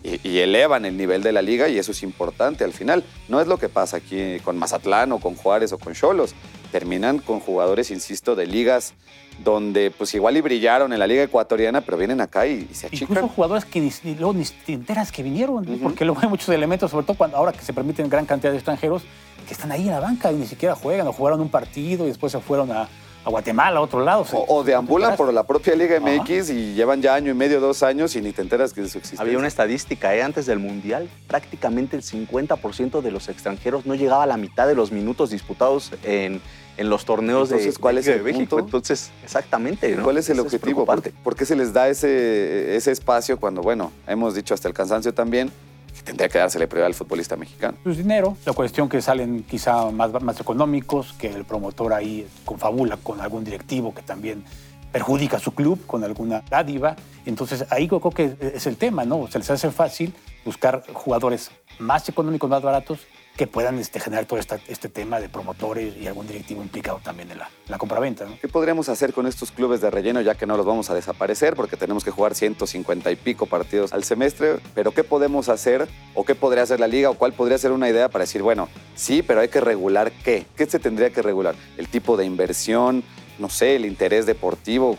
y 0.03 0.39
elevan 0.39 0.83
el 0.83 0.97
nivel 0.97 1.23
de 1.23 1.31
la 1.31 1.41
liga 1.41 1.69
y 1.69 1.77
eso 1.79 1.91
es 1.93 2.03
importante 2.03 2.65
al 2.65 2.73
final. 2.73 3.05
No 3.29 3.39
es 3.39 3.47
lo 3.47 3.57
que 3.57 3.69
pasa 3.69 3.97
aquí 3.97 4.37
con 4.43 4.57
Mazatlán 4.57 5.13
o 5.13 5.19
con 5.19 5.35
Juárez 5.35 5.71
o 5.71 5.77
con 5.77 5.93
Cholos. 5.93 6.35
Terminan 6.73 7.19
con 7.19 7.39
jugadores, 7.39 7.91
insisto, 7.91 8.35
de 8.35 8.47
ligas 8.47 8.95
donde 9.43 9.91
pues 9.95 10.11
igual 10.15 10.37
y 10.37 10.41
brillaron 10.41 10.91
en 10.91 10.97
la 10.97 11.05
liga 11.05 11.21
ecuatoriana, 11.21 11.81
pero 11.81 11.97
vienen 11.97 12.19
acá 12.19 12.47
y, 12.47 12.67
y 12.71 12.73
se 12.73 12.87
Incluso 12.87 13.05
achican. 13.13 13.27
jugadores 13.29 13.63
que 13.65 13.79
ni, 13.79 13.91
ni- 14.03 14.15
luego 14.15 14.33
ni 14.33 14.43
te 14.43 14.73
enteras 14.73 15.11
que 15.11 15.21
vinieron, 15.21 15.63
porque 15.83 16.03
luego 16.03 16.19
hay 16.23 16.29
muchos 16.29 16.49
elementos, 16.49 16.89
sobre 16.89 17.05
todo 17.05 17.15
cuando, 17.15 17.37
ahora 17.37 17.51
que 17.51 17.61
se 17.61 17.73
permiten 17.73 18.09
gran 18.09 18.25
cantidad 18.25 18.51
de 18.51 18.57
extranjeros, 18.57 19.03
que 19.47 19.53
están 19.53 19.71
ahí 19.71 19.81
en 19.83 19.91
la 19.91 19.99
banca 19.99 20.31
y 20.31 20.35
ni 20.35 20.47
siquiera 20.47 20.73
juegan, 20.73 21.05
o 21.07 21.13
jugaron 21.13 21.41
un 21.41 21.49
partido 21.49 22.05
y 22.05 22.07
después 22.07 22.31
se 22.31 22.39
fueron 22.39 22.71
a, 22.71 22.89
a 23.25 23.29
Guatemala, 23.29 23.79
a 23.79 23.81
otro 23.81 24.03
lado. 24.03 24.25
O, 24.33 24.57
o 24.59 24.63
deambulan 24.63 25.15
por 25.15 25.33
la 25.33 25.43
propia 25.43 25.75
Liga 25.75 25.97
Ajá. 25.97 26.05
MX 26.05 26.49
y 26.49 26.73
llevan 26.73 27.01
ya 27.01 27.15
año 27.15 27.31
y 27.31 27.33
medio, 27.33 27.59
dos 27.61 27.81
años 27.83 28.15
y 28.15 28.21
ni 28.21 28.31
te 28.33 28.41
enteras 28.41 28.73
que 28.73 28.81
de 28.81 28.89
su 28.89 28.97
existencia. 28.97 29.23
Había 29.23 29.37
una 29.37 29.47
estadística, 29.47 30.13
¿eh? 30.15 30.21
antes 30.23 30.45
del 30.45 30.59
Mundial, 30.59 31.09
prácticamente 31.27 31.95
el 31.95 32.03
50% 32.03 33.01
de 33.01 33.11
los 33.11 33.29
extranjeros 33.29 33.85
no 33.85 33.95
llegaba 33.95 34.23
a 34.23 34.27
la 34.27 34.37
mitad 34.37 34.67
de 34.67 34.75
los 34.75 34.91
minutos 34.91 35.29
disputados 35.29 35.91
en, 36.03 36.41
en 36.77 36.89
los 36.89 37.05
torneos 37.05 37.49
de, 37.49 37.55
Entonces, 37.55 37.79
¿cuál 37.79 37.95
de 37.95 38.01
es 38.01 38.07
Liga 38.07 38.17
el 38.17 38.23
de 38.25 38.31
México. 38.33 38.49
punto? 38.57 38.65
Entonces, 38.77 39.11
exactamente. 39.23 39.95
¿no? 39.95 40.03
¿Cuál 40.03 40.17
es 40.17 40.29
el 40.29 40.33
Eso 40.37 40.43
objetivo? 40.43 40.85
¿Por, 40.85 41.01
preocupante. 41.01 41.11
qué- 41.11 41.23
por 41.23 41.35
qué 41.35 41.45
se 41.45 41.55
les 41.55 41.71
da 41.73 41.87
ese, 41.89 42.75
ese 42.75 42.91
espacio 42.91 43.39
cuando, 43.39 43.61
bueno, 43.61 43.91
hemos 44.07 44.35
dicho 44.35 44.53
hasta 44.53 44.67
el 44.67 44.73
cansancio 44.73 45.13
también, 45.13 45.51
que 45.93 46.03
tendría 46.03 46.29
que 46.29 46.37
dársele 46.37 46.67
prioridad 46.67 46.87
al 46.87 46.93
futbolista 46.93 47.35
mexicano? 47.35 47.77
pues, 47.83 47.97
dinero. 47.97 48.37
La 48.45 48.53
cuestión 48.53 48.89
que 48.89 49.01
salen 49.01 49.43
quizá 49.43 49.89
más, 49.91 50.11
más 50.21 50.39
económicos, 50.39 51.13
que 51.13 51.27
el 51.27 51.45
promotor 51.45 51.93
ahí 51.93 52.27
confabula 52.45 52.97
con 52.97 53.21
algún 53.21 53.43
directivo 53.43 53.93
que 53.93 54.01
también 54.01 54.43
perjudica 54.91 55.37
a 55.37 55.39
su 55.39 55.53
club 55.53 55.85
con 55.87 56.03
alguna 56.03 56.43
dádiva. 56.49 56.95
Entonces 57.25 57.65
ahí 57.71 57.87
creo 57.87 58.11
que 58.11 58.35
es 58.39 58.67
el 58.67 58.77
tema, 58.77 59.05
¿no? 59.05 59.27
Se 59.27 59.39
les 59.39 59.49
hace 59.49 59.71
fácil 59.71 60.13
buscar 60.45 60.83
jugadores 60.93 61.51
más 61.79 62.07
económicos, 62.09 62.49
más 62.49 62.61
baratos 62.61 62.99
que 63.37 63.47
puedan 63.47 63.79
este, 63.79 63.99
generar 63.99 64.25
todo 64.25 64.39
esta- 64.39 64.59
este 64.67 64.89
tema 64.89 65.19
de 65.19 65.27
promotores 65.27 65.95
y 65.97 66.05
algún 66.07 66.27
directivo 66.27 66.61
implicado 66.61 66.99
también 67.03 67.31
en 67.31 67.39
la, 67.39 67.49
la 67.67 67.79
compraventa. 67.79 68.25
¿no? 68.25 68.37
¿Qué 68.39 68.47
podríamos 68.47 68.89
hacer 68.89 69.11
con 69.11 69.25
estos 69.25 69.51
clubes 69.51 69.81
de 69.81 69.89
relleno 69.89 70.21
ya 70.21 70.35
que 70.35 70.45
no 70.45 70.55
los 70.55 70.65
vamos 70.65 70.91
a 70.91 70.93
desaparecer 70.93 71.55
porque 71.55 71.75
tenemos 71.75 72.03
que 72.03 72.11
jugar 72.11 72.35
150 72.35 73.09
y 73.11 73.15
pico 73.15 73.47
partidos 73.47 73.91
al 73.91 74.03
semestre? 74.03 74.57
Pero 74.75 74.91
¿qué 74.91 75.03
podemos 75.03 75.49
hacer 75.49 75.87
o 76.13 76.23
qué 76.25 76.35
podría 76.35 76.61
hacer 76.63 76.79
la 76.79 76.87
liga 76.87 77.09
o 77.09 77.15
cuál 77.15 77.33
podría 77.33 77.57
ser 77.57 77.71
una 77.71 77.89
idea 77.89 78.07
para 78.09 78.23
decir, 78.23 78.43
bueno, 78.43 78.69
sí, 78.95 79.23
pero 79.23 79.41
hay 79.41 79.47
que 79.47 79.61
regular 79.61 80.11
qué? 80.23 80.45
¿Qué 80.55 80.67
se 80.67 80.77
tendría 80.77 81.09
que 81.09 81.23
regular? 81.23 81.55
¿El 81.77 81.87
tipo 81.87 82.15
de 82.17 82.25
inversión? 82.25 83.03
No 83.39 83.49
sé, 83.49 83.75
el 83.77 83.85
interés 83.85 84.27
deportivo. 84.27 84.95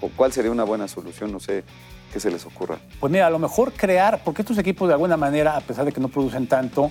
¿O 0.00 0.08
cuál 0.16 0.32
sería 0.32 0.50
una 0.50 0.64
buena 0.64 0.88
solución? 0.88 1.30
No 1.32 1.38
sé 1.38 1.64
qué 2.14 2.18
se 2.20 2.30
les 2.30 2.46
ocurra. 2.46 2.78
Pues 2.98 3.12
mira, 3.12 3.26
a 3.26 3.30
lo 3.30 3.38
mejor 3.38 3.72
crear, 3.72 4.22
porque 4.24 4.40
estos 4.40 4.56
equipos 4.56 4.88
de 4.88 4.94
alguna 4.94 5.18
manera, 5.18 5.54
a 5.56 5.60
pesar 5.60 5.84
de 5.84 5.92
que 5.92 6.00
no 6.00 6.08
producen 6.08 6.46
tanto, 6.46 6.90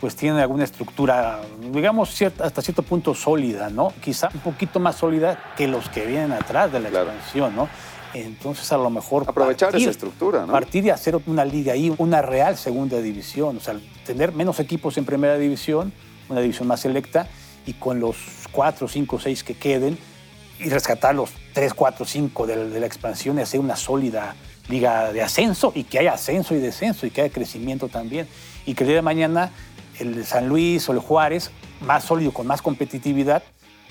pues 0.00 0.14
tienen 0.14 0.38
alguna 0.40 0.64
estructura, 0.64 1.40
digamos, 1.72 2.14
cierta- 2.14 2.44
hasta 2.44 2.62
cierto 2.62 2.82
punto 2.82 3.14
sólida, 3.14 3.68
¿no? 3.70 3.92
Quizá 4.02 4.28
un 4.32 4.40
poquito 4.40 4.78
más 4.78 4.96
sólida 4.96 5.52
que 5.56 5.66
los 5.66 5.88
que 5.88 6.06
vienen 6.06 6.32
atrás 6.32 6.70
de 6.72 6.80
la 6.80 6.88
Claro. 6.88 7.10
expansión, 7.10 7.56
¿no? 7.56 7.68
Entonces, 8.14 8.70
a 8.72 8.76
lo 8.78 8.88
mejor... 8.90 9.24
Aprovechar 9.26 9.70
partir- 9.70 9.82
esa 9.82 9.90
estructura, 9.90 10.46
¿no? 10.46 10.52
Partir 10.52 10.84
y 10.86 10.90
hacer 10.90 11.18
una 11.26 11.44
liga 11.44 11.72
ahí, 11.72 11.92
una 11.98 12.22
real 12.22 12.56
segunda 12.56 12.98
división, 13.00 13.56
o 13.56 13.60
sea, 13.60 13.78
tener 14.06 14.32
menos 14.32 14.60
equipos 14.60 14.96
en 14.98 15.04
primera 15.04 15.36
división, 15.36 15.92
una 16.28 16.40
división 16.40 16.68
más 16.68 16.80
selecta, 16.80 17.26
y 17.66 17.74
con 17.74 18.00
los 18.00 18.16
cuatro, 18.52 18.88
cinco, 18.88 19.18
seis 19.20 19.44
que 19.44 19.54
queden, 19.54 19.98
y 20.60 20.68
rescatar 20.70 21.14
los 21.14 21.30
tres, 21.52 21.74
cuatro, 21.74 22.04
cinco 22.06 22.46
de, 22.46 22.70
de 22.70 22.80
la 22.80 22.86
expansión 22.86 23.38
y 23.38 23.42
hacer 23.42 23.60
una 23.60 23.76
sólida 23.76 24.34
liga 24.68 25.12
de 25.12 25.22
ascenso, 25.22 25.72
y 25.74 25.84
que 25.84 25.98
haya 25.98 26.14
ascenso 26.14 26.54
y 26.54 26.58
descenso, 26.58 27.04
y 27.06 27.10
que 27.10 27.22
haya 27.22 27.32
crecimiento 27.32 27.88
también, 27.88 28.26
y 28.64 28.74
que 28.74 28.84
el 28.84 28.88
día 28.88 28.96
de 28.96 29.02
mañana 29.02 29.50
el 30.00 30.24
San 30.24 30.48
Luis 30.48 30.88
o 30.88 30.92
el 30.92 30.98
Juárez, 30.98 31.50
más 31.80 32.04
sólido, 32.04 32.32
con 32.32 32.46
más 32.46 32.62
competitividad, 32.62 33.42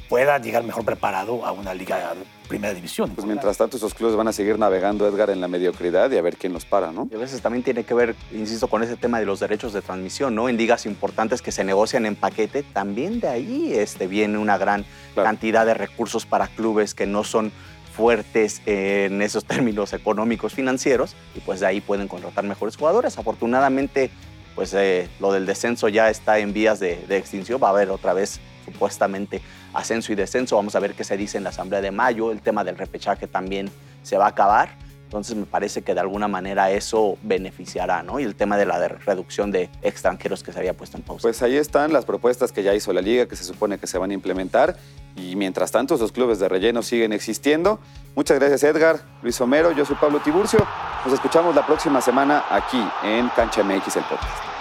pueda 0.10 0.38
llegar 0.40 0.64
mejor 0.64 0.86
preparado 0.86 1.46
a 1.46 1.52
una 1.52 1.74
liga 1.74 1.98
de 2.16 2.24
primera 2.48 2.74
división. 2.74 3.10
Pues 3.14 3.28
mientras 3.28 3.58
tanto, 3.58 3.76
esos 3.76 3.94
clubes 3.94 4.16
van 4.16 4.30
a 4.30 4.32
seguir 4.32 4.58
navegando, 4.58 5.06
Edgar, 5.06 5.30
en 5.30 5.42
la 5.42 5.50
mediocridad 5.50 6.10
y 6.12 6.18
a 6.18 6.22
ver 6.22 6.38
quién 6.38 6.54
los 6.54 6.64
para, 6.64 6.94
¿no? 6.94 7.10
Y 7.12 7.16
a 7.16 7.18
veces 7.18 7.42
también 7.42 7.62
tiene 7.62 7.84
que 7.84 7.94
ver, 7.94 8.16
insisto, 8.32 8.70
con 8.70 8.84
ese 8.84 8.96
tema 8.96 9.20
de 9.20 9.26
los 9.26 9.42
derechos 9.42 9.74
de 9.74 9.82
transmisión, 9.82 10.34
¿no? 10.34 10.48
En 10.48 10.56
ligas 10.56 10.86
importantes 10.86 11.42
que 11.42 11.52
se 11.52 11.66
negocian 11.66 12.06
en 12.06 12.16
paquete, 12.16 12.64
también 12.64 13.20
de 13.20 13.28
ahí 13.28 13.74
este, 13.74 14.08
viene 14.08 14.38
una 14.38 14.58
gran 14.58 14.86
Claro. 15.14 15.28
cantidad 15.28 15.66
de 15.66 15.74
recursos 15.74 16.26
para 16.26 16.48
clubes 16.48 16.94
que 16.94 17.06
no 17.06 17.24
son 17.26 17.52
fuertes 17.94 18.62
en 18.68 19.22
esos 19.24 19.44
términos 19.46 19.92
económicos 19.92 20.54
financieros 20.54 21.16
y 21.36 21.40
pues 21.40 21.60
de 21.60 21.66
ahí 21.66 21.82
pueden 21.82 22.08
contratar 22.08 22.44
mejores 22.46 22.78
jugadores. 22.78 23.18
Afortunadamente, 23.18 24.12
pues 24.58 24.74
eh, 24.74 25.08
lo 25.20 25.32
del 25.32 25.46
descenso 25.46 25.88
ya 25.88 26.10
está 26.10 26.40
en 26.40 26.52
vías 26.52 26.80
de, 26.80 27.06
extinción, 27.10 27.62
va 27.62 27.68
a 27.68 27.70
haber 27.70 27.92
otra 27.92 28.14
vez 28.14 28.40
supuestamente 28.66 29.40
ascenso 29.72 30.12
y 30.12 30.16
descenso, 30.16 30.56
vamos 30.56 30.76
a 30.76 30.80
ver 30.80 30.96
qué 30.96 31.04
se 31.04 31.16
dice 31.16 31.38
en 31.38 31.44
la 31.44 31.52
Asamblea 31.52 31.80
de 31.80 31.92
Mayo, 31.92 32.32
el 32.32 32.42
tema 32.42 32.64
del 32.64 32.76
repechaje 32.76 33.28
también 33.28 33.70
se 34.02 34.18
va 34.18 34.26
a 34.26 34.30
acabar. 34.30 34.70
Entonces 35.04 35.36
me 35.38 35.46
parece 35.46 35.84
que 35.84 35.94
de 35.94 36.00
alguna 36.00 36.28
manera 36.28 36.72
eso 36.72 37.20
beneficiará, 37.22 38.02
¿no? 38.02 38.20
Y 38.20 38.24
el 38.24 38.36
tema 38.36 38.58
de 38.58 38.66
la 38.66 38.86
reducción 38.88 39.52
de 39.52 39.70
extranjeros 39.84 40.44
que 40.44 40.52
se 40.52 40.60
había 40.60 40.74
puesto 40.74 40.98
en 40.98 41.04
pausa. 41.04 41.22
Pues 41.22 41.42
ahí 41.44 41.56
están 41.56 41.94
las 41.94 42.04
propuestas 42.04 42.52
que 42.52 42.64
ya 42.64 42.74
hizo 42.74 42.92
la 42.92 43.02
liga, 43.02 43.28
que 43.28 43.36
se 43.36 43.44
supone 43.44 43.78
que 43.78 43.86
se 43.86 44.00
van 44.00 44.10
a 44.10 44.16
implementar. 44.16 44.76
Y 45.16 45.36
mientras 45.36 45.72
tanto, 45.72 45.96
esos 45.96 46.12
clubes 46.12 46.40
de 46.40 46.50
relleno 46.50 46.82
siguen 46.82 47.14
existiendo. 47.14 47.80
Muchas 48.16 48.40
gracias, 48.40 48.64
Edgar, 48.64 49.00
Luis 49.22 49.40
Homero. 49.40 49.72
Yo 49.72 49.86
soy 49.86 49.96
Pablo 49.96 50.20
Tiburcio. 50.20 50.60
Nos 51.06 51.14
escuchamos 51.14 51.56
la 51.56 51.66
próxima 51.66 52.02
semana 52.02 52.44
aquí 52.50 52.84
en 53.04 53.30
Cancha 53.30 53.64
MX, 53.64 53.98
el 53.98 54.04
podcast. 54.04 54.57